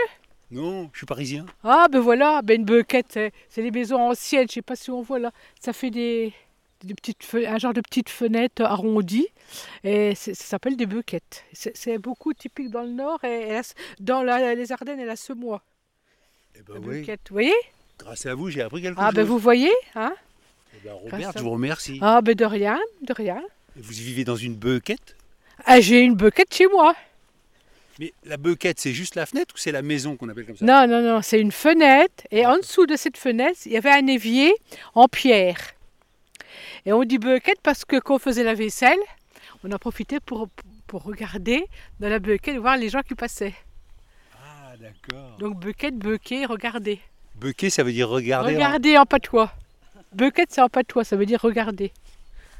Non, 0.49 0.89
je 0.93 0.99
suis 0.99 1.05
parisien. 1.05 1.45
Ah 1.63 1.87
ben 1.91 1.99
voilà, 1.99 2.41
ben 2.41 2.55
une 2.61 2.65
bequette, 2.65 3.07
c'est- 3.09 3.33
c'est 3.49 3.61
les 3.61 3.69
maisons 3.71 3.99
anciennes, 4.09 4.47
je 4.47 4.53
sais 4.53 4.61
pas 4.61 4.75
si 4.77 4.89
on 4.91 5.01
voit 5.01 5.19
là. 5.19 5.31
Ça 5.59 5.73
fait 5.73 5.89
des, 5.89 6.31
des 6.83 6.93
petites 6.93 7.23
fe- 7.23 7.47
un 7.47 7.57
genre 7.57 7.73
de 7.73 7.81
petites 7.81 8.09
fenêtres 8.09 8.63
arrondies 8.63 9.27
et 9.83 10.15
ça 10.15 10.33
s'appelle 10.33 10.75
des 10.77 10.85
bequettes. 10.85 11.43
C'est 11.53 11.97
beaucoup 11.97 12.33
typique 12.33 12.69
dans 12.69 12.83
le 12.83 12.91
nord 12.91 13.23
et, 13.23 13.49
et 13.49 13.53
la- 13.53 13.61
dans 13.99 14.23
la- 14.23 14.55
les 14.55 14.71
Ardennes 14.71 14.99
et 14.99 15.05
la 15.05 15.15
Semois. 15.15 15.63
Eh 16.55 16.61
ben 16.61 16.75
oui. 16.83 17.01
vous 17.03 17.17
voyez? 17.33 17.53
Grâce 17.99 18.25
à 18.25 18.35
vous, 18.35 18.49
j'ai 18.49 18.61
appris 18.61 18.81
quelque 18.81 18.97
Ah 18.99 19.07
chose. 19.07 19.15
ben 19.15 19.23
vous 19.23 19.37
voyez, 19.39 19.71
hein? 19.95 20.13
Eh 20.75 20.87
ben, 20.87 20.93
Robert, 20.93 21.29
à 21.29 21.31
je 21.35 21.43
vous 21.43 21.49
remercie. 21.51 21.97
Ah 22.01 22.21
ben 22.21 22.35
de 22.35 22.45
rien, 22.45 22.79
de 23.01 23.13
rien. 23.13 23.41
Vous 23.75 23.91
vivez 23.93 24.23
dans 24.23 24.35
une 24.35 24.55
bequette 24.55 25.15
Ah 25.65 25.81
j'ai 25.81 26.01
une 26.01 26.15
bequette 26.15 26.53
chez 26.53 26.67
moi. 26.67 26.95
Mais 27.99 28.13
la 28.25 28.37
bequette, 28.37 28.79
c'est 28.79 28.93
juste 28.93 29.15
la 29.15 29.25
fenêtre 29.25 29.55
ou 29.55 29.57
c'est 29.57 29.71
la 29.71 29.81
maison 29.81 30.15
qu'on 30.17 30.29
appelle 30.29 30.45
comme 30.45 30.55
ça? 30.57 30.63
Non, 30.65 30.85
non, 30.87 31.01
non, 31.01 31.23
c'est 31.23 31.41
une 31.41 31.51
fenêtre. 31.51 32.25
Et 32.29 32.45
en 32.45 32.57
dessous 32.57 32.85
de 32.85 32.95
cette 32.95 33.17
fenêtre, 33.17 33.57
il 33.65 33.71
y 33.71 33.77
avait 33.77 33.89
un 33.89 34.05
évier 34.05 34.53
en 34.93 35.07
pierre. 35.07 35.57
Et 36.87 36.93
on 36.93 37.03
dit 37.03 37.17
bequette 37.17 37.59
parce 37.61 37.83
que 37.83 37.99
quand 37.99 38.15
on 38.15 38.19
faisait 38.19 38.43
la 38.45 38.53
vaisselle, 38.53 38.97
on 39.63 39.71
a 39.73 39.77
profité 39.77 40.19
pour, 40.21 40.47
pour 40.87 41.03
regarder 41.03 41.65
dans 41.99 42.07
la 42.07 42.19
bequette, 42.19 42.55
voir 42.57 42.77
les 42.77 42.87
gens 42.87 43.01
qui 43.01 43.13
passaient. 43.13 43.53
Ah, 44.41 44.71
d'accord. 44.79 45.35
Donc 45.37 45.59
bequette, 45.59 45.97
bequet, 45.97 46.45
regarder. 46.45 46.99
Bequet, 47.35 47.69
ça 47.69 47.83
veut 47.83 47.91
dire 47.91 48.07
regarder. 48.07 48.51
hein. 48.53 48.55
Regarder 48.55 48.97
en 48.97 49.05
patois. 49.05 49.51
Bequette, 50.13 50.49
c'est 50.53 50.61
en 50.61 50.69
patois, 50.69 51.03
ça 51.03 51.17
veut 51.17 51.25
dire 51.25 51.41
regarder. 51.41 51.91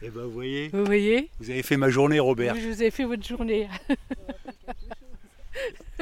Eh 0.01 0.09
ben, 0.09 0.23
vous 0.25 0.31
voyez, 0.31 0.67
Vous 0.73 0.83
voyez 0.85 1.29
vous 1.39 1.49
avez 1.49 1.63
fait 1.63 1.77
ma 1.77 1.89
journée, 1.89 2.19
Robert. 2.19 2.53
Je 2.55 2.67
vous 2.67 2.83
ai 2.83 2.91
fait 2.91 3.05
votre 3.05 3.25
journée. 3.25 3.67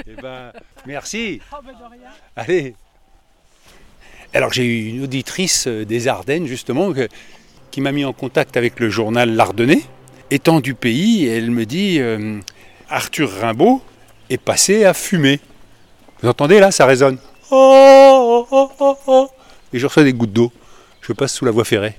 Eh 0.06 0.16
ben, 0.22 0.52
merci. 0.86 1.40
Oh, 1.54 1.58
ben, 1.66 1.72
de 1.72 1.78
rien. 1.90 2.10
Allez. 2.36 2.76
Alors 4.34 4.52
j'ai 4.52 4.66
eu 4.66 4.90
une 4.90 5.04
auditrice 5.04 5.68
euh, 5.68 5.86
des 5.86 6.10
Ardennes 6.10 6.46
justement 6.46 6.92
que- 6.92 7.08
qui 7.76 7.82
m'a 7.82 7.92
mis 7.92 8.06
en 8.06 8.14
contact 8.14 8.56
avec 8.56 8.80
le 8.80 8.90
journal 8.90 9.36
L'Ardennais. 9.36 9.82
Étant 10.32 10.62
du 10.62 10.76
pays, 10.76 11.28
elle 11.28 11.52
me 11.52 11.66
dit 11.66 11.98
euh, 12.00 12.40
Arthur 12.88 13.30
Rimbaud 13.30 13.82
est 14.30 14.38
passé 14.38 14.86
à 14.86 14.94
fumer. 14.94 15.42
Vous 16.22 16.30
entendez 16.30 16.62
là, 16.62 16.72
ça 16.72 16.86
résonne. 16.86 17.18
Oh, 17.52 18.48
oh, 18.50 18.98
oh. 19.08 19.30
Et 19.74 19.80
je 19.80 19.86
reçois 19.86 20.06
des 20.06 20.14
gouttes 20.14 20.32
d'eau. 20.32 20.54
Je 21.02 21.12
passe 21.12 21.34
sous 21.34 21.44
la 21.44 21.52
voie 21.52 21.66
ferrée. 21.66 21.96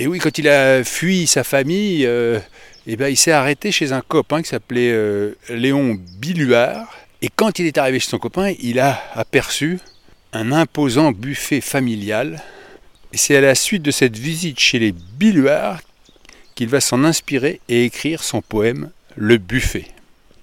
Et 0.00 0.08
oui, 0.08 0.18
quand 0.18 0.38
il 0.38 0.48
a 0.48 0.82
fui 0.82 1.28
sa 1.28 1.44
famille, 1.44 2.04
euh, 2.04 2.40
eh 2.88 2.96
ben, 2.96 3.06
il 3.06 3.16
s'est 3.16 3.30
arrêté 3.30 3.70
chez 3.70 3.92
un 3.92 4.00
copain 4.00 4.42
qui 4.42 4.48
s'appelait 4.48 4.90
euh, 4.90 5.36
Léon 5.50 5.96
Biluard. 6.18 6.92
Et 7.22 7.28
quand 7.28 7.60
il 7.60 7.66
est 7.66 7.78
arrivé 7.78 8.00
chez 8.00 8.10
son 8.10 8.18
copain, 8.18 8.54
il 8.58 8.80
a 8.80 9.00
aperçu 9.14 9.78
un 10.32 10.50
imposant 10.50 11.12
buffet 11.12 11.60
familial. 11.60 12.42
Et 13.16 13.18
c'est 13.18 13.36
à 13.36 13.40
la 13.40 13.54
suite 13.54 13.82
de 13.82 13.90
cette 13.90 14.18
visite 14.18 14.60
chez 14.60 14.78
les 14.78 14.92
Biluard 14.92 15.80
qu'il 16.54 16.68
va 16.68 16.82
s'en 16.82 17.02
inspirer 17.02 17.62
et 17.66 17.86
écrire 17.86 18.22
son 18.22 18.42
poème 18.42 18.90
Le 19.14 19.38
buffet. 19.38 19.86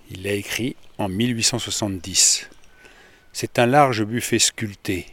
Il 0.09 0.23
l'a 0.23 0.31
écrit 0.31 0.75
en 0.97 1.07
1870. 1.07 2.49
C'est 3.31 3.59
un 3.59 3.67
large 3.67 4.03
buffet 4.03 4.39
sculpté. 4.39 5.05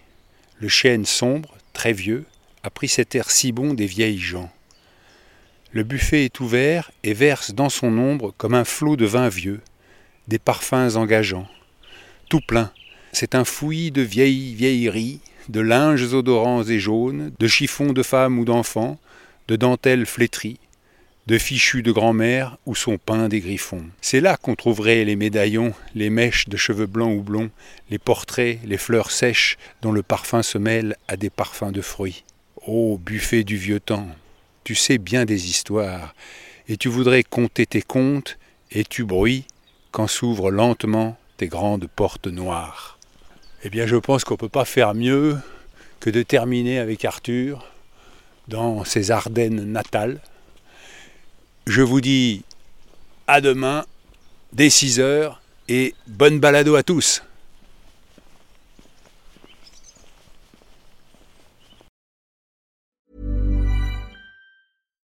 Le 0.58 0.68
chêne 0.68 1.04
sombre, 1.04 1.54
très 1.74 1.92
vieux, 1.92 2.24
a 2.62 2.70
pris 2.70 2.88
cet 2.88 3.14
air 3.14 3.30
si 3.30 3.52
bon 3.52 3.74
des 3.74 3.84
vieilles 3.84 4.16
gens. 4.16 4.50
Le 5.72 5.82
buffet 5.82 6.24
est 6.24 6.40
ouvert 6.40 6.90
et 7.02 7.12
verse 7.12 7.52
dans 7.52 7.68
son 7.68 7.98
ombre 7.98 8.32
comme 8.38 8.54
un 8.54 8.64
flot 8.64 8.96
de 8.96 9.04
vin 9.04 9.28
vieux, 9.28 9.60
des 10.28 10.38
parfums 10.38 10.96
engageants. 10.96 11.46
Tout 12.30 12.40
plein, 12.40 12.72
c'est 13.12 13.34
un 13.34 13.44
fouillis 13.44 13.90
de 13.90 14.00
vieilles 14.00 14.54
vieilleries, 14.54 15.20
de 15.50 15.60
linges 15.60 16.14
odorants 16.14 16.62
et 16.62 16.78
jaunes, 16.78 17.32
de 17.38 17.46
chiffons 17.48 17.92
de 17.92 18.02
femmes 18.02 18.38
ou 18.38 18.44
d'enfants, 18.44 18.98
de 19.48 19.56
dentelles 19.56 20.06
flétries, 20.06 20.60
de 21.26 21.38
fichus 21.38 21.82
de 21.82 21.92
grand-mère 21.92 22.56
où 22.66 22.74
sont 22.74 22.98
peints 22.98 23.28
des 23.28 23.40
griffons. 23.40 23.84
C'est 24.00 24.20
là 24.20 24.36
qu'on 24.36 24.54
trouverait 24.54 25.04
les 25.04 25.16
médaillons, 25.16 25.74
les 25.94 26.08
mèches 26.10 26.48
de 26.48 26.56
cheveux 26.56 26.86
blancs 26.86 27.16
ou 27.16 27.22
blonds, 27.22 27.50
les 27.90 27.98
portraits, 27.98 28.60
les 28.64 28.78
fleurs 28.78 29.10
sèches 29.10 29.58
dont 29.82 29.92
le 29.92 30.02
parfum 30.02 30.42
se 30.42 30.58
mêle 30.58 30.96
à 31.08 31.16
des 31.16 31.30
parfums 31.30 31.72
de 31.72 31.82
fruits. 31.82 32.24
Ô 32.66 32.98
buffet 32.98 33.42
du 33.42 33.56
vieux 33.56 33.80
temps, 33.80 34.08
tu 34.64 34.74
sais 34.74 34.98
bien 34.98 35.24
des 35.24 35.48
histoires, 35.48 36.14
et 36.68 36.76
tu 36.76 36.88
voudrais 36.88 37.24
compter 37.24 37.66
tes 37.66 37.82
contes, 37.82 38.38
et 38.70 38.84
tu 38.84 39.04
bruis 39.04 39.44
quand 39.90 40.06
s'ouvrent 40.06 40.52
lentement 40.52 41.18
tes 41.38 41.48
grandes 41.48 41.88
portes 41.88 42.28
noires. 42.28 42.99
Eh 43.62 43.68
bien, 43.68 43.86
je 43.86 43.96
pense 43.96 44.24
qu'on 44.24 44.34
ne 44.34 44.38
peut 44.38 44.48
pas 44.48 44.64
faire 44.64 44.94
mieux 44.94 45.36
que 46.00 46.08
de 46.08 46.22
terminer 46.22 46.78
avec 46.78 47.04
Arthur 47.04 47.66
dans 48.48 48.84
ses 48.84 49.10
Ardennes 49.10 49.70
natales. 49.70 50.18
Je 51.66 51.82
vous 51.82 52.00
dis 52.00 52.42
à 53.26 53.42
demain, 53.42 53.84
dès 54.54 54.70
6 54.70 54.98
heures, 54.98 55.42
et 55.68 55.94
bonne 56.06 56.40
balado 56.40 56.74
à 56.74 56.82
tous. 56.82 57.22